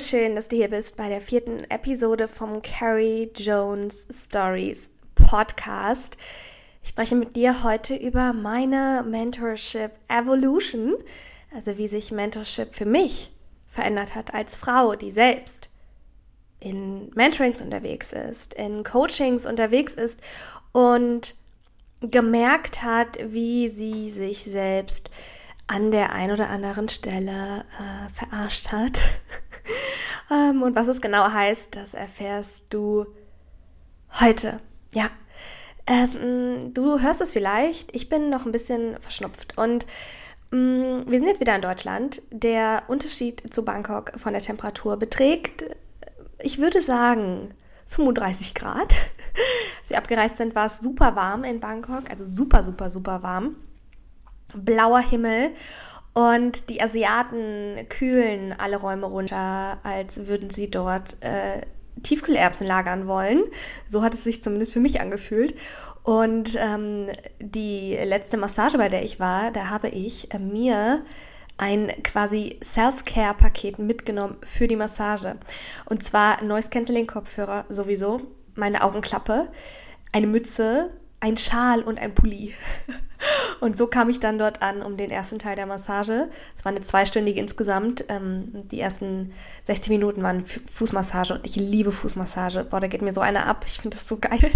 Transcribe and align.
Schön, 0.00 0.34
dass 0.34 0.48
du 0.48 0.56
hier 0.56 0.70
bist 0.70 0.96
bei 0.96 1.08
der 1.10 1.20
vierten 1.20 1.70
Episode 1.70 2.26
vom 2.26 2.62
Carrie 2.62 3.30
Jones 3.36 4.08
Stories 4.10 4.90
Podcast. 5.14 6.16
Ich 6.82 6.88
spreche 6.88 7.14
mit 7.14 7.36
dir 7.36 7.62
heute 7.64 7.94
über 7.96 8.32
meine 8.32 9.04
Mentorship 9.06 9.90
Evolution, 10.08 10.94
also 11.54 11.76
wie 11.76 11.86
sich 11.86 12.12
Mentorship 12.12 12.74
für 12.74 12.86
mich 12.86 13.30
verändert 13.68 14.14
hat 14.14 14.32
als 14.32 14.56
Frau, 14.56 14.96
die 14.96 15.10
selbst 15.10 15.68
in 16.60 17.10
Mentorings 17.14 17.60
unterwegs 17.60 18.14
ist, 18.14 18.54
in 18.54 18.82
Coachings 18.84 19.44
unterwegs 19.44 19.94
ist 19.94 20.18
und 20.72 21.34
gemerkt 22.00 22.82
hat, 22.82 23.18
wie 23.22 23.68
sie 23.68 24.08
sich 24.08 24.44
selbst 24.44 25.10
an 25.66 25.90
der 25.90 26.12
ein 26.12 26.30
oder 26.32 26.48
anderen 26.48 26.88
Stelle 26.88 27.66
äh, 27.78 28.08
verarscht 28.08 28.72
hat. 28.72 29.02
ähm, 30.30 30.62
und 30.62 30.76
was 30.76 30.88
es 30.88 31.00
genau 31.00 31.30
heißt, 31.30 31.76
das 31.76 31.94
erfährst 31.94 32.66
du 32.72 33.06
heute. 34.20 34.60
Ja, 34.92 35.10
ähm, 35.86 36.74
du 36.74 37.00
hörst 37.00 37.20
es 37.20 37.32
vielleicht, 37.32 37.94
ich 37.94 38.08
bin 38.08 38.30
noch 38.30 38.46
ein 38.46 38.52
bisschen 38.52 39.00
verschnupft 39.00 39.56
und 39.56 39.86
ähm, 40.52 41.04
wir 41.06 41.18
sind 41.18 41.28
jetzt 41.28 41.40
wieder 41.40 41.54
in 41.54 41.62
Deutschland. 41.62 42.22
Der 42.30 42.84
Unterschied 42.88 43.52
zu 43.52 43.64
Bangkok 43.64 44.12
von 44.16 44.32
der 44.32 44.42
Temperatur 44.42 44.96
beträgt, 44.96 45.64
ich 46.40 46.58
würde 46.58 46.82
sagen, 46.82 47.54
35 47.86 48.54
Grad. 48.54 48.94
Als 49.80 49.90
wir 49.90 49.98
abgereist 49.98 50.36
sind, 50.36 50.54
war 50.54 50.66
es 50.66 50.80
super 50.80 51.16
warm 51.16 51.44
in 51.44 51.60
Bangkok, 51.60 52.10
also 52.10 52.24
super, 52.24 52.62
super, 52.62 52.90
super 52.90 53.22
warm 53.22 53.56
blauer 54.54 55.00
Himmel 55.00 55.50
und 56.12 56.68
die 56.70 56.82
Asiaten 56.82 57.88
kühlen 57.88 58.54
alle 58.58 58.76
Räume 58.76 59.06
runter, 59.06 59.78
als 59.82 60.26
würden 60.26 60.50
sie 60.50 60.70
dort 60.70 61.16
äh, 61.20 61.62
Tiefkühlerbsen 62.02 62.66
lagern 62.66 63.06
wollen. 63.06 63.42
So 63.88 64.02
hat 64.02 64.14
es 64.14 64.24
sich 64.24 64.42
zumindest 64.42 64.72
für 64.72 64.80
mich 64.80 65.00
angefühlt. 65.00 65.54
Und 66.02 66.56
ähm, 66.58 67.08
die 67.38 67.96
letzte 67.96 68.36
Massage, 68.36 68.78
bei 68.78 68.88
der 68.88 69.04
ich 69.04 69.20
war, 69.20 69.50
da 69.52 69.68
habe 69.68 69.88
ich 69.88 70.32
äh, 70.34 70.38
mir 70.38 71.04
ein 71.58 71.92
quasi 72.02 72.58
Self-Care-Paket 72.64 73.78
mitgenommen 73.78 74.38
für 74.42 74.66
die 74.66 74.76
Massage. 74.76 75.36
Und 75.84 76.02
zwar 76.02 76.42
Noise-Canceling-Kopfhörer 76.42 77.66
sowieso, 77.68 78.22
meine 78.54 78.82
Augenklappe, 78.82 79.48
eine 80.10 80.26
Mütze, 80.26 80.90
ein 81.20 81.36
Schal 81.36 81.82
und 81.82 81.98
ein 81.98 82.14
Pulli. 82.14 82.54
Und 83.60 83.76
so 83.76 83.86
kam 83.86 84.08
ich 84.08 84.20
dann 84.20 84.38
dort 84.38 84.62
an, 84.62 84.80
um 84.80 84.96
den 84.96 85.10
ersten 85.10 85.38
Teil 85.38 85.54
der 85.54 85.66
Massage. 85.66 86.30
Es 86.56 86.64
war 86.64 86.72
eine 86.72 86.80
zweistündige 86.80 87.38
insgesamt. 87.38 88.06
Ähm, 88.08 88.50
die 88.70 88.80
ersten 88.80 89.32
60 89.64 89.90
Minuten 89.90 90.22
waren 90.22 90.46
Fußmassage 90.46 91.34
und 91.34 91.46
ich 91.46 91.56
liebe 91.56 91.92
Fußmassage. 91.92 92.64
Boah, 92.64 92.80
da 92.80 92.86
geht 92.86 93.02
mir 93.02 93.12
so 93.12 93.20
eine 93.20 93.44
ab. 93.44 93.64
Ich 93.66 93.78
finde 93.78 93.98
das 93.98 94.08
so 94.08 94.16
geil. 94.16 94.40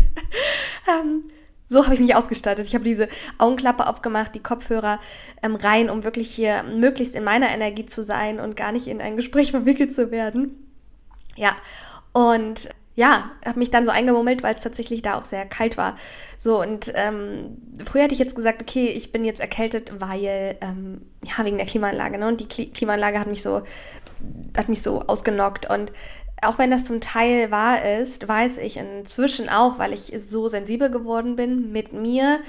ähm, 0.89 1.25
so 1.67 1.85
habe 1.85 1.95
ich 1.95 2.01
mich 2.01 2.15
ausgestattet. 2.15 2.67
Ich 2.67 2.75
habe 2.75 2.85
diese 2.85 3.09
Augenklappe 3.39 3.87
aufgemacht, 3.87 4.35
die 4.35 4.43
Kopfhörer 4.43 5.01
ähm, 5.43 5.57
rein, 5.57 5.91
um 5.91 6.05
wirklich 6.05 6.35
hier 6.35 6.63
möglichst 6.63 7.15
in 7.15 7.25
meiner 7.25 7.51
Energie 7.51 7.87
zu 7.87 8.05
sein 8.05 8.41
und 8.41 8.57
gar 8.57 8.73
nicht 8.73 8.87
in 8.87 9.01
ein 9.01 9.17
Gespräch 9.17 9.51
verwickelt 9.51 9.95
zu 9.95 10.11
werden. 10.11 10.71
Ja, 11.37 11.55
und 12.13 12.71
ja, 12.95 13.31
habe 13.45 13.59
mich 13.59 13.71
dann 13.71 13.85
so 13.85 13.91
eingemummelt, 13.91 14.43
weil 14.43 14.55
es 14.55 14.61
tatsächlich 14.61 15.03
da 15.03 15.19
auch 15.19 15.25
sehr 15.25 15.47
kalt 15.47 15.77
war. 15.77 15.97
So, 16.39 16.61
und 16.61 16.93
ähm, 16.95 17.57
früher 17.85 18.03
hätte 18.03 18.15
ich 18.15 18.21
jetzt 18.21 18.37
gesagt, 18.37 18.63
okay, 18.63 18.87
ich 18.87 19.11
bin 19.11 19.25
jetzt 19.25 19.41
erkältet, 19.41 19.93
weil, 19.99 20.57
ähm, 20.61 21.03
ja, 21.25 21.45
wegen 21.45 21.57
der 21.57 21.67
Klimaanlage, 21.67 22.19
ne? 22.19 22.29
Und 22.29 22.41
die 22.41 22.49
Kli 22.49 22.67
Klimaanlage 22.67 23.19
hat 23.19 23.27
mich 23.27 23.43
so, 23.43 23.63
hat 24.57 24.69
mich 24.69 24.83
so 24.83 25.03
ausgenockt. 25.03 25.69
Und 25.69 25.93
auch 26.43 26.59
wenn 26.59 26.71
das 26.71 26.85
zum 26.85 27.01
Teil 27.01 27.51
wahr 27.51 27.85
ist, 27.85 28.29
weiß 28.29 28.59
ich 28.59 28.77
inzwischen 28.77 29.49
auch, 29.49 29.79
weil 29.79 29.93
ich 29.93 30.13
so 30.19 30.49
sensibel 30.49 30.91
geworden 30.91 31.35
bin 31.35 31.73
mit 31.73 31.93
mir, 31.93 32.41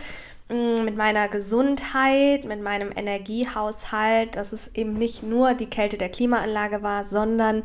mit 0.47 0.95
meiner 0.95 1.27
Gesundheit, 1.27 2.45
mit 2.45 2.61
meinem 2.61 2.91
Energiehaushalt, 2.95 4.35
dass 4.35 4.53
es 4.53 4.75
eben 4.75 4.93
nicht 4.93 5.23
nur 5.23 5.55
die 5.55 5.69
Kälte 5.69 5.97
der 5.97 6.09
Klimaanlage 6.09 6.83
war, 6.83 7.03
sondern 7.03 7.63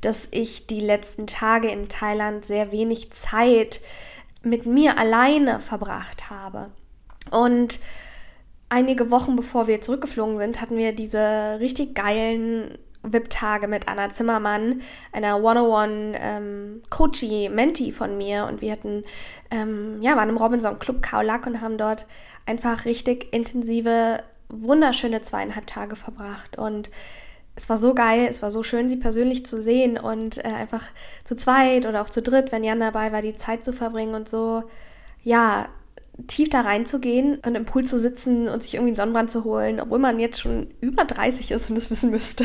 dass 0.00 0.28
ich 0.30 0.68
die 0.68 0.80
letzten 0.80 1.26
Tage 1.26 1.68
in 1.68 1.88
Thailand 1.88 2.44
sehr 2.44 2.70
wenig 2.70 3.10
Zeit 3.12 3.80
mit 4.42 4.64
mir 4.64 4.96
alleine 4.96 5.58
verbracht 5.58 6.30
habe. 6.30 6.70
Und 7.32 7.80
einige 8.68 9.10
Wochen 9.10 9.34
bevor 9.34 9.66
wir 9.66 9.80
zurückgeflogen 9.80 10.38
sind, 10.38 10.60
hatten 10.60 10.76
wir 10.76 10.92
diese 10.92 11.58
richtig 11.58 11.96
geilen 11.96 12.78
VIP-Tage 13.02 13.68
mit 13.68 13.88
Anna 13.88 14.10
Zimmermann, 14.10 14.82
einer 15.12 15.36
101 15.36 16.16
ähm, 16.20 16.82
von 17.92 18.18
mir. 18.18 18.46
Und 18.46 18.60
wir 18.60 18.72
hatten, 18.72 19.04
ähm, 19.50 20.00
ja, 20.02 20.16
waren 20.16 20.28
im 20.28 20.36
Robinson 20.36 20.78
Club 20.78 21.02
Kaulak 21.02 21.46
und 21.46 21.60
haben 21.60 21.78
dort 21.78 22.06
einfach 22.46 22.84
richtig 22.84 23.32
intensive, 23.32 24.22
wunderschöne 24.48 25.22
zweieinhalb 25.22 25.66
Tage 25.66 25.96
verbracht. 25.96 26.58
Und 26.58 26.90
es 27.56 27.68
war 27.68 27.76
so 27.76 27.94
geil, 27.94 28.26
es 28.28 28.42
war 28.42 28.50
so 28.50 28.62
schön, 28.62 28.88
sie 28.88 28.96
persönlich 28.96 29.44
zu 29.44 29.62
sehen 29.62 29.98
und 29.98 30.38
äh, 30.38 30.48
einfach 30.48 30.84
zu 31.24 31.36
zweit 31.36 31.86
oder 31.86 32.02
auch 32.02 32.08
zu 32.08 32.22
dritt, 32.22 32.52
wenn 32.52 32.64
Jan 32.64 32.80
dabei 32.80 33.12
war, 33.12 33.22
die 33.22 33.36
Zeit 33.36 33.64
zu 33.64 33.72
verbringen 33.72 34.14
und 34.14 34.28
so, 34.28 34.64
ja, 35.22 35.68
tief 36.26 36.50
da 36.50 36.62
reinzugehen 36.62 37.38
und 37.44 37.54
im 37.54 37.64
Pool 37.64 37.84
zu 37.84 37.98
sitzen 37.98 38.48
und 38.48 38.62
sich 38.62 38.74
irgendwie 38.74 38.90
einen 38.90 38.96
Sonnenbrand 38.96 39.30
zu 39.30 39.44
holen, 39.44 39.80
obwohl 39.80 39.98
man 39.98 40.18
jetzt 40.18 40.40
schon 40.40 40.68
über 40.80 41.04
30 41.04 41.50
ist 41.50 41.70
und 41.70 41.76
das 41.76 41.90
wissen 41.90 42.10
müsste. 42.10 42.44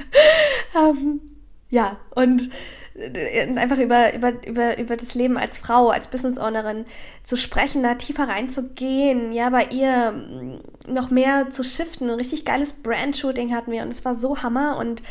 ähm, 0.76 1.20
ja, 1.68 1.98
und 2.14 2.50
äh, 2.94 3.46
einfach 3.56 3.78
über, 3.78 4.14
über, 4.14 4.46
über, 4.46 4.78
über 4.78 4.96
das 4.96 5.14
Leben 5.14 5.36
als 5.36 5.58
Frau, 5.58 5.88
als 5.88 6.08
Business 6.08 6.38
Ownerin 6.38 6.84
zu 7.24 7.36
sprechen, 7.36 7.82
da 7.82 7.94
tiefer 7.94 8.28
reinzugehen, 8.28 9.32
ja, 9.32 9.50
bei 9.50 9.66
ihr 9.66 10.12
mm, 10.12 10.92
noch 10.92 11.10
mehr 11.10 11.50
zu 11.50 11.62
shiften. 11.62 12.08
Ein 12.08 12.16
richtig 12.16 12.44
geiles 12.44 12.72
Brand-Shooting 12.72 13.54
hatten 13.54 13.72
wir 13.72 13.82
und 13.82 13.92
es 13.92 14.04
war 14.04 14.14
so 14.14 14.42
Hammer 14.42 14.78
und 14.78 15.02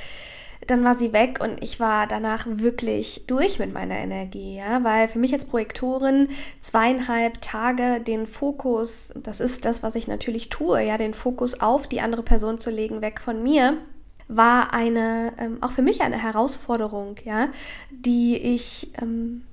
dann 0.67 0.83
war 0.83 0.97
sie 0.97 1.13
weg 1.13 1.39
und 1.41 1.61
ich 1.63 1.79
war 1.79 2.07
danach 2.07 2.45
wirklich 2.49 3.25
durch 3.27 3.59
mit 3.59 3.73
meiner 3.73 3.97
Energie, 3.97 4.57
ja, 4.57 4.83
weil 4.83 5.07
für 5.07 5.19
mich 5.19 5.33
als 5.33 5.45
Projektorin 5.45 6.29
zweieinhalb 6.61 7.41
Tage 7.41 8.01
den 8.01 8.27
Fokus, 8.27 9.13
das 9.15 9.39
ist 9.39 9.65
das, 9.65 9.83
was 9.83 9.95
ich 9.95 10.07
natürlich 10.07 10.49
tue, 10.49 10.81
ja, 10.81 10.97
den 10.97 11.13
Fokus 11.13 11.59
auf 11.61 11.87
die 11.87 12.01
andere 12.01 12.23
Person 12.23 12.59
zu 12.59 12.69
legen, 12.69 13.01
weg 13.01 13.19
von 13.19 13.43
mir, 13.43 13.77
war 14.27 14.73
eine, 14.73 15.33
ähm, 15.37 15.57
auch 15.61 15.71
für 15.71 15.81
mich 15.81 16.01
eine 16.01 16.21
Herausforderung, 16.21 17.15
ja, 17.23 17.49
die 17.91 18.37
ich, 18.37 18.91
ähm, 19.01 19.43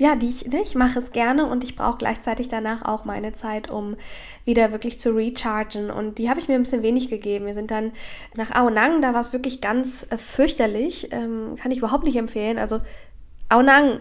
ja, 0.00 0.16
die 0.16 0.28
ich, 0.28 0.46
ne, 0.46 0.60
ich 0.62 0.74
mache 0.74 0.98
es 0.98 1.12
gerne 1.12 1.46
und 1.46 1.62
ich 1.62 1.76
brauche 1.76 1.98
gleichzeitig 1.98 2.48
danach 2.48 2.84
auch 2.84 3.04
meine 3.04 3.32
Zeit, 3.32 3.70
um 3.70 3.96
wieder 4.44 4.72
wirklich 4.72 4.98
zu 4.98 5.14
rechargen. 5.14 5.90
Und 5.90 6.18
die 6.18 6.28
habe 6.28 6.40
ich 6.40 6.48
mir 6.48 6.56
ein 6.56 6.64
bisschen 6.64 6.82
wenig 6.82 7.08
gegeben. 7.08 7.46
Wir 7.46 7.54
sind 7.54 7.70
dann 7.70 7.92
nach 8.34 8.50
Aonang, 8.50 9.02
da 9.02 9.14
war 9.14 9.20
es 9.20 9.32
wirklich 9.32 9.60
ganz 9.60 10.06
äh, 10.10 10.18
fürchterlich. 10.18 11.12
Ähm, 11.12 11.56
kann 11.56 11.70
ich 11.70 11.78
überhaupt 11.78 12.04
nicht 12.04 12.16
empfehlen. 12.16 12.58
Also 12.58 12.80
Aonang, 13.48 14.00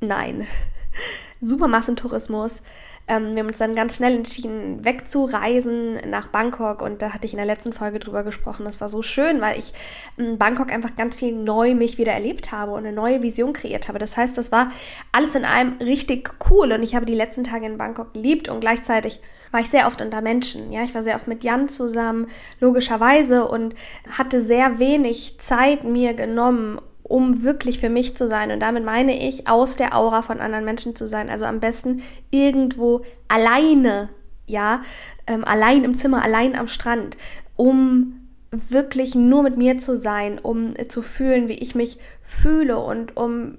nein. 0.00 0.46
Super 1.40 1.68
Massentourismus. 1.68 2.62
Ähm, 3.06 3.32
wir 3.32 3.40
haben 3.40 3.48
uns 3.48 3.58
dann 3.58 3.74
ganz 3.74 3.96
schnell 3.96 4.14
entschieden, 4.14 4.84
wegzureisen 4.84 5.98
nach 6.08 6.28
Bangkok 6.28 6.80
und 6.80 7.02
da 7.02 7.12
hatte 7.12 7.26
ich 7.26 7.32
in 7.32 7.36
der 7.36 7.46
letzten 7.46 7.72
Folge 7.72 7.98
drüber 7.98 8.22
gesprochen. 8.22 8.64
Das 8.64 8.80
war 8.80 8.88
so 8.88 9.02
schön, 9.02 9.40
weil 9.40 9.58
ich 9.58 9.74
in 10.16 10.38
Bangkok 10.38 10.72
einfach 10.72 10.96
ganz 10.96 11.16
viel 11.16 11.34
neu 11.34 11.74
mich 11.74 11.98
wieder 11.98 12.12
erlebt 12.12 12.50
habe 12.50 12.72
und 12.72 12.78
eine 12.78 12.92
neue 12.92 13.22
Vision 13.22 13.52
kreiert 13.52 13.88
habe. 13.88 13.98
Das 13.98 14.16
heißt, 14.16 14.38
das 14.38 14.52
war 14.52 14.70
alles 15.12 15.34
in 15.34 15.44
allem 15.44 15.76
richtig 15.80 16.34
cool 16.50 16.72
und 16.72 16.82
ich 16.82 16.94
habe 16.94 17.04
die 17.04 17.14
letzten 17.14 17.44
Tage 17.44 17.66
in 17.66 17.76
Bangkok 17.76 18.14
geliebt 18.14 18.48
und 18.48 18.60
gleichzeitig 18.60 19.20
war 19.50 19.60
ich 19.60 19.70
sehr 19.70 19.86
oft 19.86 20.02
unter 20.02 20.20
Menschen. 20.20 20.72
Ja, 20.72 20.82
ich 20.82 20.94
war 20.94 21.04
sehr 21.04 21.14
oft 21.14 21.28
mit 21.28 21.44
Jan 21.44 21.68
zusammen, 21.68 22.26
logischerweise, 22.58 23.46
und 23.46 23.76
hatte 24.10 24.42
sehr 24.42 24.80
wenig 24.80 25.38
Zeit 25.38 25.84
mir 25.84 26.14
genommen, 26.14 26.80
um 27.04 27.44
wirklich 27.44 27.78
für 27.78 27.90
mich 27.90 28.16
zu 28.16 28.26
sein. 28.26 28.50
Und 28.50 28.60
damit 28.60 28.84
meine 28.84 29.26
ich, 29.28 29.46
aus 29.46 29.76
der 29.76 29.96
Aura 29.96 30.22
von 30.22 30.40
anderen 30.40 30.64
Menschen 30.64 30.96
zu 30.96 31.06
sein. 31.06 31.30
Also 31.30 31.44
am 31.44 31.60
besten 31.60 32.02
irgendwo 32.30 33.02
alleine, 33.28 34.08
ja, 34.46 34.82
ähm, 35.26 35.44
allein 35.44 35.84
im 35.84 35.94
Zimmer, 35.94 36.24
allein 36.24 36.56
am 36.56 36.66
Strand, 36.66 37.16
um 37.56 38.20
wirklich 38.50 39.14
nur 39.14 39.42
mit 39.42 39.56
mir 39.56 39.78
zu 39.78 39.96
sein, 39.96 40.38
um 40.38 40.74
zu 40.88 41.02
fühlen, 41.02 41.48
wie 41.48 41.54
ich 41.54 41.74
mich 41.74 41.98
fühle 42.22 42.78
und 42.78 43.16
um 43.16 43.58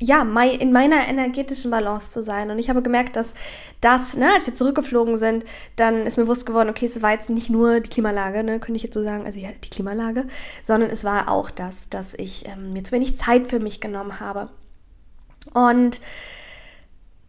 ja, 0.00 0.22
in 0.22 0.72
meiner 0.72 1.08
energetischen 1.08 1.70
Balance 1.70 2.12
zu 2.12 2.22
sein. 2.22 2.50
Und 2.50 2.58
ich 2.58 2.70
habe 2.70 2.82
gemerkt, 2.82 3.16
dass 3.16 3.34
das, 3.80 4.16
ne, 4.16 4.32
als 4.32 4.46
wir 4.46 4.54
zurückgeflogen 4.54 5.16
sind, 5.16 5.44
dann 5.74 6.06
ist 6.06 6.16
mir 6.16 6.22
bewusst 6.24 6.46
geworden, 6.46 6.70
okay, 6.70 6.86
es 6.86 7.02
war 7.02 7.12
jetzt 7.12 7.30
nicht 7.30 7.50
nur 7.50 7.80
die 7.80 7.90
Klimalage, 7.90 8.44
ne, 8.44 8.60
könnte 8.60 8.76
ich 8.76 8.84
jetzt 8.84 8.94
so 8.94 9.02
sagen, 9.02 9.26
also 9.26 9.38
ja, 9.38 9.48
die 9.64 9.70
Klimalage, 9.70 10.26
sondern 10.62 10.90
es 10.90 11.02
war 11.02 11.28
auch 11.28 11.50
das, 11.50 11.88
dass 11.88 12.14
ich 12.14 12.46
ähm, 12.46 12.72
mir 12.72 12.84
zu 12.84 12.92
wenig 12.92 13.18
Zeit 13.18 13.48
für 13.48 13.58
mich 13.58 13.80
genommen 13.80 14.20
habe. 14.20 14.50
Und 15.52 16.00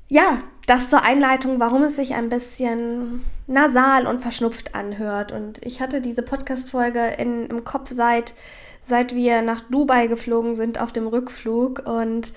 ja, 0.08 0.44
das 0.68 0.90
zur 0.90 1.02
Einleitung, 1.02 1.60
warum 1.60 1.82
es 1.84 1.96
sich 1.96 2.14
ein 2.14 2.30
bisschen 2.30 3.24
nasal 3.48 4.06
und 4.06 4.20
verschnupft 4.20 4.76
anhört. 4.76 5.32
Und 5.32 5.66
ich 5.66 5.82
hatte 5.82 6.02
diese 6.02 6.22
Podcast-Folge 6.22 7.16
im 7.18 7.64
Kopf 7.64 7.90
seit 7.92 8.36
seit 8.82 9.16
wir 9.16 9.42
nach 9.42 9.62
Dubai 9.70 10.08
geflogen 10.08 10.56
sind 10.56 10.80
auf 10.80 10.92
dem 10.92 11.08
Rückflug. 11.08 11.84
Und 11.88 12.34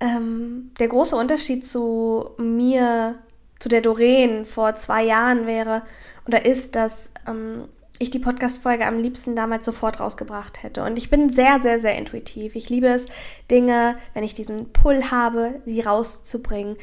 ähm, 0.00 0.72
der 0.78 0.88
große 0.88 1.16
Unterschied 1.16 1.66
zu 1.66 2.30
mir, 2.38 3.16
zu 3.58 3.68
der 3.68 3.80
Doreen 3.80 4.44
vor 4.44 4.76
zwei 4.76 5.04
Jahren 5.04 5.46
wäre 5.46 5.82
oder 6.26 6.44
ist, 6.44 6.76
dass 6.76 7.10
ähm, 7.26 7.68
ich 7.98 8.10
die 8.10 8.18
Podcast-Folge 8.18 8.86
am 8.86 8.98
liebsten 8.98 9.36
damals 9.36 9.64
sofort 9.64 10.00
rausgebracht 10.00 10.62
hätte. 10.62 10.82
Und 10.84 10.98
ich 10.98 11.08
bin 11.08 11.30
sehr, 11.30 11.60
sehr, 11.60 11.80
sehr 11.80 11.96
intuitiv. 11.96 12.54
Ich 12.54 12.68
liebe 12.68 12.88
es, 12.88 13.06
Dinge, 13.50 13.96
wenn 14.14 14.24
ich 14.24 14.34
diesen 14.34 14.72
Pull 14.72 15.10
habe, 15.10 15.60
sie 15.64 15.80
rauszubringen. 15.80 16.76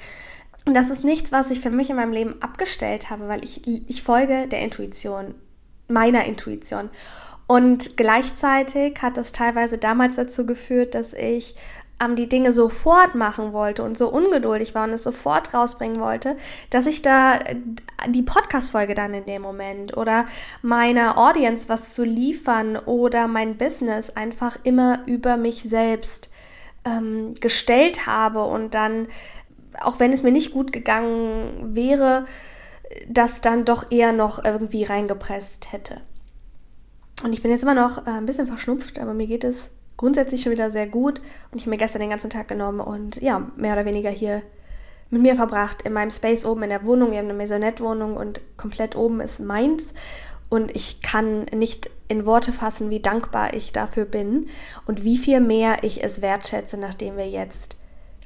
Und 0.66 0.74
das 0.76 0.90
ist 0.90 1.04
nichts, 1.04 1.32
was 1.32 1.52
ich 1.52 1.60
für 1.60 1.70
mich 1.70 1.90
in 1.90 1.98
meinem 1.98 2.14
Leben 2.14 2.42
abgestellt 2.42 3.10
habe, 3.10 3.28
weil 3.28 3.44
ich, 3.44 3.68
ich 3.68 4.02
folge 4.02 4.48
der 4.48 4.62
Intuition, 4.62 5.36
meiner 5.90 6.26
Intuition. 6.26 6.90
Und 7.48 7.98
gleichzeitig 7.98 9.02
hat 9.02 9.18
das 9.18 9.32
teilweise 9.32 9.78
damals 9.78 10.16
dazu 10.16 10.46
geführt, 10.46 10.96
dass 10.96 11.14
ich 11.14 11.56
ähm, 12.02 12.16
die 12.16 12.30
Dinge 12.30 12.54
sofort 12.54 13.16
machen 13.16 13.54
wollte 13.54 13.84
und 13.84 13.98
so 13.98 14.10
ungeduldig 14.10 14.74
war 14.76 14.86
und 14.86 14.94
es 14.94 15.04
sofort 15.04 15.54
rausbringen 15.54 16.00
wollte, 16.00 16.38
dass 16.70 16.86
ich 16.86 17.02
da 17.02 17.36
äh, 17.36 17.56
die 18.08 18.24
Podcast-Folge 18.24 18.96
dann 18.96 19.14
in 19.14 19.26
dem 19.26 19.42
Moment 19.42 19.96
oder 19.98 20.26
meiner 20.62 21.18
Audience 21.18 21.70
was 21.70 21.94
zu 21.94 22.04
liefern 22.04 22.78
oder 22.78 23.28
mein 23.28 23.58
Business 23.58 24.10
einfach 24.10 24.58
immer 24.64 25.06
über 25.06 25.38
mich 25.38 25.64
selbst 25.64 26.30
ähm, 26.86 27.34
gestellt 27.40 28.08
habe 28.08 28.44
und 28.44 28.74
dann 28.74 29.08
auch 29.82 30.00
wenn 30.00 30.14
es 30.14 30.22
mir 30.22 30.32
nicht 30.32 30.52
gut 30.52 30.72
gegangen 30.72 31.76
wäre, 31.76 32.26
das 33.08 33.42
dann 33.42 33.66
doch 33.66 33.92
eher 33.92 34.12
noch 34.12 34.44
irgendwie 34.44 34.84
reingepresst 34.84 35.72
hätte. 35.72 36.02
Und 37.24 37.34
ich 37.34 37.42
bin 37.42 37.52
jetzt 37.52 37.64
immer 37.64 37.74
noch 37.74 38.06
äh, 38.06 38.12
ein 38.12 38.26
bisschen 38.26 38.48
verschnupft, 38.48 39.00
aber 39.00 39.14
mir 39.14 39.28
geht 39.28 39.44
es 39.44 39.70
grundsätzlich 39.98 40.42
schon 40.42 40.52
wieder 40.52 40.72
sehr 40.72 40.88
gut. 40.88 41.20
Und 41.52 41.58
ich 41.58 41.64
habe 41.64 41.72
mir 41.72 41.78
gestern 41.78 42.02
den 42.02 42.10
ganzen 42.10 42.30
Tag 42.30 42.48
genommen 42.48 42.80
und 42.80 43.22
ja, 43.22 43.48
mehr 43.56 43.74
oder 43.74 43.86
weniger 43.86 44.10
hier 44.10 44.42
mit 45.10 45.22
mir 45.22 45.36
verbracht 45.36 45.84
in 45.84 45.94
meinem 45.94 46.12
Space 46.12 46.44
oben 46.44 46.64
in 46.64 46.70
der 46.70 46.84
Wohnung. 46.84 47.12
Wir 47.12 47.20
haben 47.20 47.26
eine 47.26 47.36
Maisonette-Wohnung 47.36 48.18
und 48.18 48.42
komplett 48.58 48.96
oben 48.96 49.22
ist 49.22 49.40
meins. 49.40 49.94
Und 50.50 50.76
ich 50.76 51.02
kann 51.02 51.46
nicht 51.56 51.90
in 52.08 52.26
Worte 52.26 52.52
fassen, 52.52 52.90
wie 52.90 53.00
dankbar 53.00 53.54
ich 53.54 53.72
dafür 53.72 54.06
bin 54.06 54.50
und 54.86 55.04
wie 55.04 55.18
viel 55.18 55.40
mehr 55.40 55.84
ich 55.84 56.04
es 56.04 56.22
wertschätze, 56.22 56.78
nachdem 56.78 57.18
wir 57.18 57.28
jetzt 57.28 57.76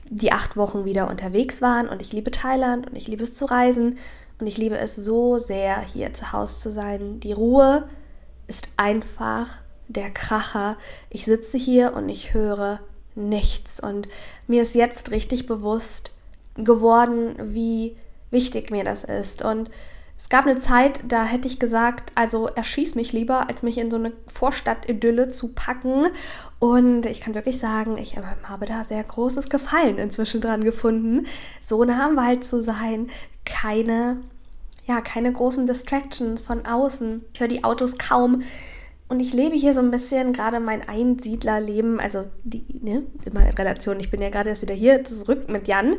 die 0.10 0.32
acht 0.32 0.58
Wochen 0.58 0.86
wieder 0.86 1.10
unterwegs 1.10 1.62
waren 1.62 1.88
und 1.88 2.02
ich 2.02 2.12
liebe 2.14 2.32
Thailand 2.32 2.88
und 2.88 2.96
ich 2.96 3.08
liebe 3.08 3.24
es 3.24 3.36
zu 3.36 3.46
reisen 3.46 3.98
und 4.40 4.48
ich 4.48 4.58
liebe 4.58 4.78
es 4.78 4.96
so 4.96 5.38
sehr, 5.38 5.80
hier 5.82 6.14
zu 6.14 6.32
Hause 6.32 6.60
zu 6.60 6.72
sein. 6.72 7.20
Die 7.20 7.34
Ruhe 7.34 7.88
ist 8.48 8.70
einfach 8.78 9.48
der 9.88 10.12
Kracher. 10.12 10.78
Ich 11.10 11.26
sitze 11.26 11.58
hier 11.58 11.94
und 11.94 12.10
ich 12.10 12.34
höre 12.34 12.80
nichts 13.16 13.80
und 13.80 14.08
mir 14.48 14.64
ist 14.64 14.76
jetzt 14.76 15.12
richtig 15.12 15.46
bewusst 15.46 16.12
geworden, 16.56 17.36
wie 17.42 17.98
wichtig 18.32 18.72
mir 18.72 18.84
das 18.84 19.04
ist 19.04 19.42
und 19.42 19.70
es 20.18 20.30
gab 20.30 20.48
eine 20.48 20.60
Zeit, 20.60 21.02
da 21.08 21.24
hätte 21.26 21.48
ich 21.48 21.60
gesagt, 21.60 22.12
also 22.16 22.48
erschieß 22.48 22.96
mich 22.96 23.14
lieber, 23.14 23.48
als 23.48 23.62
mich 23.62 23.78
in 23.78 23.92
so 23.92 23.98
eine 23.98 24.14
Vorstadt-Idylle 24.26 25.30
zu 25.30 25.50
packen. 25.50 26.08
Und 26.60 27.06
ich 27.06 27.22
kann 27.22 27.36
wirklich 27.36 27.60
sagen, 27.60 27.98
ich 27.98 28.18
habe 28.18 28.66
da 28.66 28.84
sehr 28.84 29.04
großes 29.04 29.50
Gefallen 29.50 30.00
inzwischen 30.00 30.42
dran 30.42 30.64
gefunden, 30.64 31.28
so 31.62 31.84
nah 31.84 32.08
am 32.08 32.18
Wald 32.18 32.44
zu 32.44 32.64
sein, 32.64 33.10
keine, 33.46 34.18
ja, 34.88 35.02
keine 35.02 35.32
großen 35.32 35.68
Distractions 35.68 36.42
von 36.42 36.66
außen. 36.66 37.24
Ich 37.34 37.40
höre 37.40 37.48
die 37.48 37.64
Autos 37.64 37.98
kaum. 37.98 38.44
Und 39.10 39.22
ich 39.22 39.34
lebe 39.34 39.56
hier 39.56 39.74
so 39.74 39.80
ein 39.80 39.90
bisschen 39.90 40.34
gerade 40.34 40.60
mein 40.60 40.88
Einsiedlerleben, 40.88 42.02
also 42.02 42.26
die, 42.44 42.66
ne, 42.82 43.04
immer 43.24 43.48
in 43.48 43.56
Relation. 43.56 44.02
Ich 44.02 44.12
bin 44.12 44.22
ja 44.22 44.30
gerade 44.30 44.50
erst 44.50 44.62
wieder 44.62 44.76
hier 44.76 45.06
zurück 45.06 45.48
mit 45.48 45.68
Jan. 45.68 45.96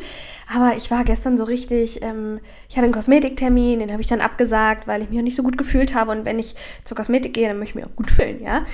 Aber 0.55 0.77
ich 0.77 0.91
war 0.91 1.05
gestern 1.05 1.39
so 1.39 1.45
richtig, 1.45 2.03
ähm, 2.03 2.41
ich 2.69 2.77
hatte 2.77 2.85
einen 2.85 2.93
Kosmetiktermin, 2.93 3.79
den 3.79 3.93
habe 3.93 4.03
ich 4.03 4.09
dann 4.09 4.21
abgesagt, 4.21 4.87
weil 4.87 5.03
ich 5.03 5.09
mich 5.09 5.19
auch 5.19 5.25
nicht 5.25 5.37
so 5.37 5.43
gut 5.43 5.57
gefühlt 5.57 5.95
habe. 5.95 6.11
Und 6.13 6.27
wenn 6.27 6.39
ich 6.39 6.55
zur 6.85 6.99
Kosmetik 6.99 7.33
gehe, 7.33 7.49
dann 7.49 7.59
möchte 7.59 7.79
ich 7.79 7.85
mich 7.85 7.87
auch 7.87 7.97
gut 7.97 8.11
fühlen, 8.11 8.43
ja. 8.43 8.65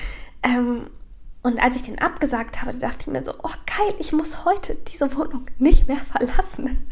Ähm, 0.43 0.89
und 1.45 1.63
als 1.63 1.77
ich 1.77 1.83
den 1.83 1.99
abgesagt 1.99 2.63
habe, 2.63 2.77
dachte 2.79 3.01
ich 3.01 3.07
mir 3.07 3.23
so, 3.23 3.33
oh 3.43 3.53
geil, 3.67 3.95
ich 3.99 4.13
muss 4.13 4.47
heute 4.47 4.77
diese 4.91 5.15
Wohnung 5.15 5.45
nicht 5.59 5.87
mehr 5.87 5.99
verlassen. 6.11 6.89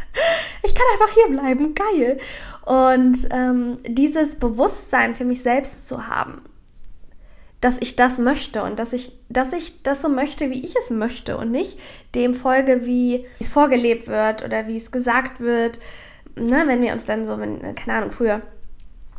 Ich 0.63 0.75
kann 0.75 0.85
einfach 0.93 1.15
hier 1.15 1.39
bleiben, 1.39 1.75
geil. 1.75 2.19
Und 2.67 3.29
ähm, 3.31 3.79
dieses 3.89 4.35
Bewusstsein 4.35 5.15
für 5.15 5.25
mich 5.25 5.43
selbst 5.43 5.89
zu 5.89 6.07
haben, 6.07 6.43
dass 7.63 7.79
ich 7.81 7.97
das 7.97 8.19
möchte 8.19 8.63
und 8.63 8.79
dass 8.79 8.93
ich, 8.93 9.19
dass 9.31 9.55
ich 9.55 9.83
das 9.85 10.03
so 10.03 10.11
möchte, 10.11 10.51
wie 10.51 10.63
ich 10.63 10.77
es 10.77 10.91
möchte 10.91 11.39
und 11.39 11.51
nicht 11.51 11.79
dem 12.15 12.35
folge, 12.35 12.85
wie 12.85 13.25
es 13.41 13.49
vorgelebt 13.49 14.07
wird 14.07 14.45
oder 14.45 14.67
wie 14.67 14.77
es 14.77 14.91
gesagt 14.91 15.41
wird. 15.41 15.79
Ne, 16.35 16.65
wenn 16.67 16.83
wir 16.83 16.93
uns 16.93 17.05
dann 17.05 17.25
so, 17.25 17.39
wenn, 17.39 17.63
keine 17.75 17.99
Ahnung, 17.99 18.11
früher, 18.11 18.43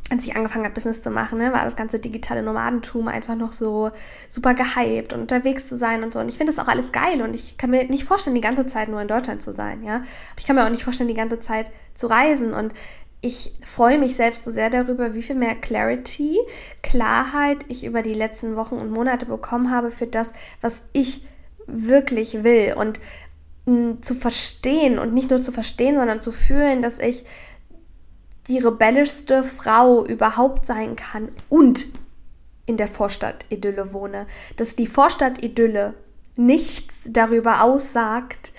als 0.10 0.26
ich 0.26 0.36
angefangen 0.36 0.66
habe, 0.66 0.74
Business 0.74 1.02
zu 1.02 1.10
machen, 1.10 1.40
ne, 1.40 1.54
war 1.54 1.64
das 1.64 1.76
ganze 1.76 1.98
digitale 1.98 2.44
Nomadentum 2.44 3.08
einfach 3.08 3.36
noch 3.36 3.52
so 3.52 3.92
super 4.30 4.54
gehypt 4.54 5.14
und 5.14 5.22
unterwegs 5.22 5.66
zu 5.66 5.78
sein 5.78 6.04
und 6.04 6.14
so. 6.14 6.20
Und 6.20 6.30
ich 6.30 6.38
finde 6.38 6.54
das 6.54 6.64
auch 6.64 6.70
alles 6.70 6.92
geil 6.92 7.22
und 7.22 7.34
ich 7.34 7.58
kann 7.58 7.70
mir 7.70 7.86
nicht 7.86 8.04
vorstellen, 8.04 8.36
die 8.36 8.42
ganze 8.42 8.68
Zeit 8.68 8.90
nur 8.90 9.02
in 9.02 9.08
Deutschland 9.08 9.42
zu 9.42 9.54
sein, 9.54 9.84
ja. 9.84 9.96
Aber 9.96 10.06
ich 10.38 10.46
kann 10.46 10.56
mir 10.56 10.66
auch 10.66 10.70
nicht 10.70 10.84
vorstellen, 10.84 11.08
die 11.08 11.16
ganze 11.16 11.40
Zeit 11.40 11.72
zu 11.96 12.08
reisen 12.08 12.54
und 12.54 12.74
ich 13.22 13.54
freue 13.66 13.98
mich 13.98 14.18
selbst 14.18 14.44
so 14.44 14.52
sehr 14.52 14.70
darüber, 14.70 15.14
wie 15.16 15.22
viel 15.22 15.38
mehr 15.38 15.56
Clarity, 15.56 16.38
Klarheit 16.82 17.60
ich 17.70 17.86
über 17.86 18.02
die 18.02 18.14
letzten 18.14 18.58
Wochen 18.58 18.76
und 18.76 18.92
Monate 18.92 19.26
bekommen 19.26 19.72
habe 19.72 19.92
für 19.92 20.08
das, 20.08 20.34
was 20.60 20.84
ich 20.92 21.26
wirklich 21.66 22.44
will 22.44 22.76
und 22.78 23.00
mh, 23.66 23.74
mm, 23.74 24.02
zu 24.02 24.14
verstehen 24.14 25.00
und 25.00 25.14
nicht 25.14 25.30
nur 25.30 25.42
zu 25.42 25.54
verstehen, 25.54 25.96
sondern 25.96 26.20
zu 26.20 26.34
fühlen, 26.34 26.82
dass 26.82 27.00
ich 27.00 27.24
die 28.48 28.60
rebellischste 28.60 29.44
Frau 29.44 30.06
überhaupt 30.06 30.66
sein 30.66 30.96
kann 30.96 31.30
und 31.50 31.88
in 32.66 32.78
der 32.78 32.88
Vorstadt-Idylle 32.88 33.94
wohne. 33.94 34.28
Dass 34.58 34.76
die 34.76 34.88
Vorstadt-Idylle 34.88 35.94
nichts 36.36 37.04
darüber 37.10 37.64
aussagt, 37.64 38.54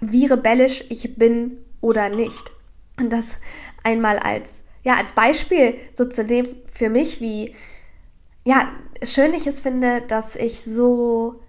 wie 0.00 0.26
rebellisch 0.26 0.84
ich 0.88 1.16
bin 1.16 1.58
oder 1.80 2.08
nicht. 2.08 2.50
Und 2.98 3.10
das 3.10 3.38
einmal 3.82 4.18
als, 4.18 4.62
ja, 4.82 4.96
als 4.96 5.12
Beispiel 5.12 5.76
so 5.94 6.04
zu 6.04 6.24
dem 6.24 6.56
für 6.72 6.90
mich, 6.90 7.20
wie, 7.20 7.54
ja, 8.44 8.70
schön 9.02 9.32
ich 9.34 9.46
es 9.46 9.60
finde, 9.60 10.02
dass 10.02 10.36
ich 10.36 10.62
so, 10.62 11.40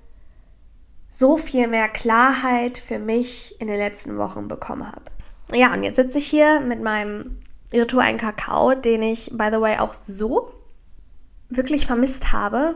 so 1.09 1.37
viel 1.37 1.67
mehr 1.67 1.89
Klarheit 1.89 2.77
für 2.77 2.99
mich 2.99 3.59
in 3.59 3.67
den 3.67 3.77
letzten 3.77 4.17
Wochen 4.17 4.47
bekommen 4.47 4.87
habe. 4.87 5.03
Ja, 5.53 5.73
und 5.73 5.83
jetzt 5.83 5.97
sitze 5.97 6.17
ich 6.17 6.27
hier 6.27 6.61
mit 6.61 6.81
meinem 6.81 7.41
ritualen 7.73 8.17
Kakao, 8.17 8.73
den 8.75 9.01
ich, 9.03 9.31
by 9.31 9.49
the 9.51 9.61
way, 9.61 9.77
auch 9.77 9.93
so 9.93 10.51
wirklich 11.49 11.87
vermisst 11.87 12.31
habe. 12.31 12.75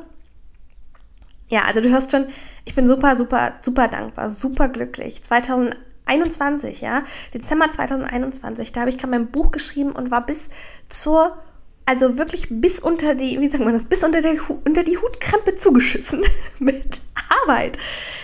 Ja, 1.47 1.63
also 1.63 1.81
du 1.81 1.89
hörst 1.89 2.11
schon, 2.11 2.25
ich 2.65 2.75
bin 2.75 2.87
super, 2.87 3.15
super, 3.15 3.53
super 3.61 3.87
dankbar, 3.87 4.29
super 4.29 4.69
glücklich. 4.69 5.23
2000 5.23 5.75
21, 6.05 6.81
ja, 6.81 7.03
Dezember 7.33 7.69
2021, 7.69 8.71
da 8.71 8.81
habe 8.81 8.89
ich 8.89 8.97
gerade 8.97 9.11
mein 9.11 9.31
Buch 9.31 9.51
geschrieben 9.51 9.91
und 9.91 10.11
war 10.11 10.25
bis 10.25 10.49
zur, 10.87 11.37
also 11.85 12.17
wirklich 12.17 12.47
bis 12.49 12.79
unter 12.79 13.15
die, 13.15 13.39
wie 13.41 13.49
sagt 13.49 13.63
man 13.63 13.73
das, 13.73 13.85
bis 13.85 14.03
unter, 14.03 14.21
der, 14.21 14.35
unter 14.65 14.83
die 14.83 14.97
Hutkrempe 14.97 15.55
zugeschissen 15.55 16.23
mit 16.59 17.01
Arbeit. 17.41 17.77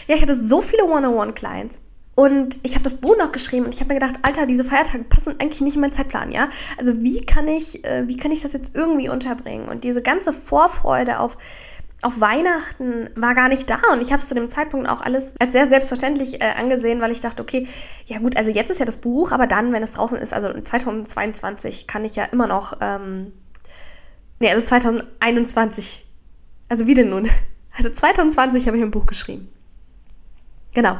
Ja, 0.07 0.15
ich 0.15 0.21
hatte 0.21 0.35
so 0.35 0.61
viele 0.61 0.85
One-on-One-Clients. 0.85 1.79
Und 2.21 2.59
ich 2.61 2.75
habe 2.75 2.83
das 2.83 2.93
Buch 2.93 3.17
noch 3.17 3.31
geschrieben 3.31 3.65
und 3.65 3.73
ich 3.73 3.79
habe 3.79 3.91
mir 3.91 3.99
gedacht, 3.99 4.19
Alter, 4.21 4.45
diese 4.45 4.63
Feiertage 4.63 5.05
passen 5.05 5.37
eigentlich 5.39 5.59
nicht 5.61 5.73
in 5.73 5.81
meinen 5.81 5.91
Zeitplan, 5.91 6.31
ja? 6.31 6.49
Also 6.77 7.01
wie 7.01 7.25
kann 7.25 7.47
ich, 7.47 7.83
äh, 7.83 8.07
wie 8.07 8.15
kann 8.15 8.29
ich 8.29 8.43
das 8.43 8.53
jetzt 8.53 8.75
irgendwie 8.75 9.09
unterbringen? 9.09 9.67
Und 9.67 9.83
diese 9.83 10.03
ganze 10.03 10.31
Vorfreude 10.31 11.19
auf 11.19 11.35
auf 12.03 12.19
Weihnachten 12.21 13.09
war 13.15 13.33
gar 13.33 13.47
nicht 13.47 13.69
da 13.69 13.79
und 13.91 14.01
ich 14.01 14.11
habe 14.11 14.21
es 14.21 14.27
zu 14.27 14.35
dem 14.35 14.49
Zeitpunkt 14.49 14.87
auch 14.87 15.01
alles 15.01 15.33
als 15.39 15.51
sehr 15.51 15.65
selbstverständlich 15.65 16.41
äh, 16.41 16.53
angesehen, 16.59 17.01
weil 17.01 17.11
ich 17.11 17.21
dachte, 17.21 17.41
okay, 17.41 17.67
ja 18.05 18.19
gut, 18.19 18.37
also 18.37 18.51
jetzt 18.51 18.69
ist 18.69 18.79
ja 18.79 18.85
das 18.85 18.97
Buch, 18.97 19.31
aber 19.31 19.47
dann, 19.47 19.73
wenn 19.73 19.81
es 19.81 19.91
draußen 19.91 20.17
ist, 20.19 20.31
also 20.31 20.51
2022 20.51 21.87
kann 21.87 22.05
ich 22.05 22.15
ja 22.15 22.25
immer 22.25 22.45
noch, 22.45 22.77
ähm, 22.81 23.33
nee, 24.39 24.51
also 24.51 24.63
2021, 24.63 26.05
also 26.69 26.85
wie 26.85 26.93
denn 26.93 27.09
nun? 27.09 27.27
Also 27.77 27.89
2020 27.89 28.67
habe 28.67 28.75
ich 28.75 28.83
ein 28.83 28.91
Buch 28.91 29.05
geschrieben. 29.05 29.47
Genau. 30.73 30.97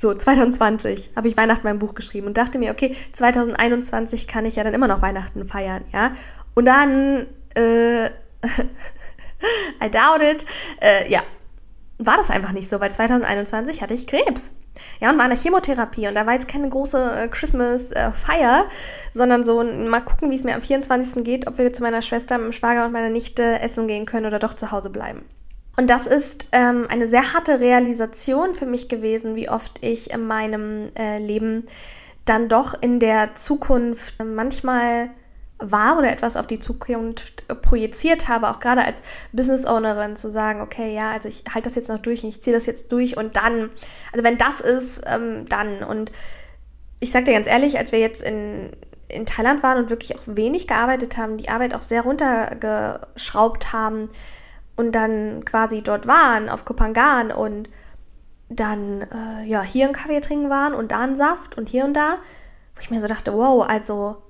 So, 0.00 0.14
2020 0.14 1.10
habe 1.14 1.28
ich 1.28 1.36
Weihnachten 1.36 1.64
mein 1.64 1.78
Buch 1.78 1.92
geschrieben 1.92 2.28
und 2.28 2.38
dachte 2.38 2.58
mir, 2.58 2.70
okay, 2.70 2.96
2021 3.12 4.26
kann 4.26 4.46
ich 4.46 4.56
ja 4.56 4.64
dann 4.64 4.72
immer 4.72 4.88
noch 4.88 5.02
Weihnachten 5.02 5.44
feiern, 5.44 5.84
ja. 5.92 6.12
Und 6.54 6.64
dann, 6.64 7.26
äh, 7.54 8.06
I 9.84 9.90
doubt 9.90 10.22
it. 10.22 10.46
Äh, 10.80 11.12
ja, 11.12 11.20
war 11.98 12.16
das 12.16 12.30
einfach 12.30 12.52
nicht 12.52 12.70
so, 12.70 12.80
weil 12.80 12.90
2021 12.90 13.82
hatte 13.82 13.92
ich 13.92 14.06
Krebs. 14.06 14.52
Ja, 15.00 15.10
und 15.10 15.18
war 15.18 15.26
in 15.26 15.32
der 15.32 15.38
Chemotherapie 15.38 16.08
und 16.08 16.14
da 16.14 16.24
war 16.24 16.32
jetzt 16.32 16.48
keine 16.48 16.70
große 16.70 17.24
äh, 17.24 17.28
Christmas-Feier, 17.28 18.64
äh, 18.68 18.72
sondern 19.12 19.44
so 19.44 19.62
mal 19.62 20.00
gucken, 20.00 20.30
wie 20.30 20.36
es 20.36 20.44
mir 20.44 20.54
am 20.54 20.62
24. 20.62 21.22
geht, 21.24 21.46
ob 21.46 21.58
wir 21.58 21.74
zu 21.74 21.82
meiner 21.82 22.00
Schwester, 22.00 22.38
meinem 22.38 22.52
Schwager 22.52 22.86
und 22.86 22.92
meiner 22.92 23.10
Nichte 23.10 23.60
essen 23.60 23.86
gehen 23.86 24.06
können 24.06 24.24
oder 24.24 24.38
doch 24.38 24.54
zu 24.54 24.70
Hause 24.70 24.88
bleiben. 24.88 25.26
Und 25.80 25.88
das 25.88 26.06
ist 26.06 26.48
ähm, 26.52 26.86
eine 26.90 27.06
sehr 27.06 27.32
harte 27.32 27.58
Realisation 27.58 28.54
für 28.54 28.66
mich 28.66 28.90
gewesen, 28.90 29.34
wie 29.34 29.48
oft 29.48 29.82
ich 29.82 30.10
in 30.10 30.26
meinem 30.26 30.90
äh, 30.94 31.16
Leben 31.16 31.64
dann 32.26 32.50
doch 32.50 32.74
in 32.82 33.00
der 33.00 33.34
Zukunft 33.34 34.22
manchmal 34.22 35.08
war 35.56 35.96
oder 35.96 36.12
etwas 36.12 36.36
auf 36.36 36.46
die 36.46 36.58
Zukunft 36.58 37.48
projiziert 37.62 38.28
habe, 38.28 38.50
auch 38.50 38.60
gerade 38.60 38.84
als 38.84 39.00
Business 39.32 39.64
Ownerin 39.64 40.16
zu 40.16 40.30
sagen, 40.30 40.60
okay, 40.60 40.94
ja, 40.94 41.12
also 41.12 41.30
ich 41.30 41.44
halte 41.48 41.70
das 41.70 41.76
jetzt 41.76 41.88
noch 41.88 41.98
durch 41.98 42.24
und 42.24 42.28
ich 42.28 42.42
ziehe 42.42 42.54
das 42.54 42.66
jetzt 42.66 42.92
durch 42.92 43.16
und 43.16 43.36
dann, 43.36 43.70
also 44.12 44.22
wenn 44.22 44.36
das 44.36 44.60
ist, 44.60 45.00
ähm, 45.06 45.46
dann. 45.48 45.82
Und 45.82 46.12
ich 46.98 47.10
sage 47.10 47.24
dir 47.24 47.32
ganz 47.32 47.46
ehrlich, 47.46 47.78
als 47.78 47.90
wir 47.90 48.00
jetzt 48.00 48.20
in, 48.20 48.72
in 49.08 49.24
Thailand 49.24 49.62
waren 49.62 49.78
und 49.78 49.88
wirklich 49.88 50.14
auch 50.14 50.22
wenig 50.26 50.66
gearbeitet 50.66 51.16
haben, 51.16 51.38
die 51.38 51.48
Arbeit 51.48 51.74
auch 51.74 51.80
sehr 51.80 52.02
runtergeschraubt 52.02 53.72
haben 53.72 54.10
und 54.76 54.92
dann 54.92 55.44
quasi 55.44 55.82
dort 55.82 56.06
waren 56.06 56.48
auf 56.48 56.64
Kopangan 56.64 57.30
und 57.30 57.68
dann 58.48 59.02
äh, 59.02 59.44
ja 59.44 59.62
hier 59.62 59.84
einen 59.84 59.94
Kaffee 59.94 60.20
trinken 60.20 60.50
waren 60.50 60.74
und 60.74 60.92
da 60.92 61.00
einen 61.00 61.16
Saft 61.16 61.56
und 61.56 61.68
hier 61.68 61.84
und 61.84 61.94
da, 61.94 62.16
wo 62.74 62.80
ich 62.80 62.90
mir 62.90 63.00
so 63.00 63.06
dachte, 63.06 63.32
wow, 63.32 63.64
also 63.66 64.22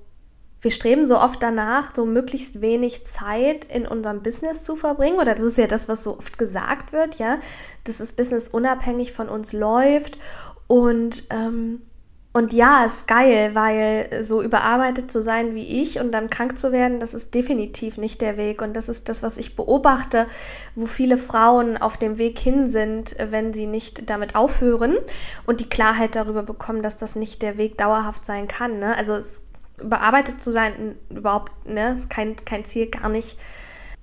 wir 0.61 0.69
streben 0.69 1.07
so 1.07 1.17
oft 1.17 1.41
danach, 1.41 1.95
so 1.95 2.05
möglichst 2.05 2.61
wenig 2.61 3.05
Zeit 3.07 3.65
in 3.65 3.87
unserem 3.87 4.21
Business 4.21 4.63
zu 4.63 4.75
verbringen. 4.75 5.17
Oder 5.17 5.33
das 5.33 5.43
ist 5.43 5.57
ja 5.57 5.65
das, 5.65 5.89
was 5.89 6.03
so 6.03 6.17
oft 6.19 6.37
gesagt 6.37 6.93
wird, 6.93 7.15
ja, 7.15 7.39
dass 7.83 7.97
das 7.97 8.13
Business 8.13 8.47
unabhängig 8.47 9.11
von 9.11 9.27
uns 9.27 9.53
läuft. 9.53 10.19
Und, 10.67 11.23
ähm, 11.31 11.81
und 12.33 12.53
ja, 12.53 12.85
ist 12.85 13.07
geil, 13.07 13.51
weil 13.55 14.23
so 14.23 14.41
überarbeitet 14.41 15.11
zu 15.11 15.21
sein 15.21 15.53
wie 15.53 15.81
ich 15.81 15.99
und 15.99 16.13
dann 16.13 16.29
krank 16.29 16.57
zu 16.57 16.71
werden, 16.71 17.01
das 17.01 17.13
ist 17.13 17.33
definitiv 17.33 17.97
nicht 17.97 18.21
der 18.21 18.37
Weg. 18.37 18.61
Und 18.61 18.73
das 18.73 18.87
ist 18.87 19.09
das, 19.09 19.21
was 19.21 19.37
ich 19.37 19.57
beobachte, 19.57 20.27
wo 20.73 20.85
viele 20.85 21.17
Frauen 21.17 21.75
auf 21.75 21.97
dem 21.97 22.17
Weg 22.17 22.39
hin 22.39 22.69
sind, 22.69 23.17
wenn 23.19 23.53
sie 23.53 23.65
nicht 23.65 24.09
damit 24.09 24.35
aufhören 24.35 24.95
und 25.45 25.59
die 25.59 25.67
Klarheit 25.67 26.15
darüber 26.15 26.43
bekommen, 26.43 26.81
dass 26.81 26.95
das 26.95 27.17
nicht 27.17 27.41
der 27.41 27.57
Weg 27.57 27.77
dauerhaft 27.77 28.23
sein 28.23 28.47
kann. 28.47 28.79
Ne? 28.79 28.95
Also 28.95 29.19
überarbeitet 29.77 30.41
zu 30.41 30.51
sein, 30.51 30.95
überhaupt, 31.09 31.51
ne, 31.65 31.93
ist 31.93 32.09
kein, 32.09 32.37
kein 32.45 32.63
Ziel, 32.63 32.87
gar 32.87 33.09
nicht. 33.09 33.37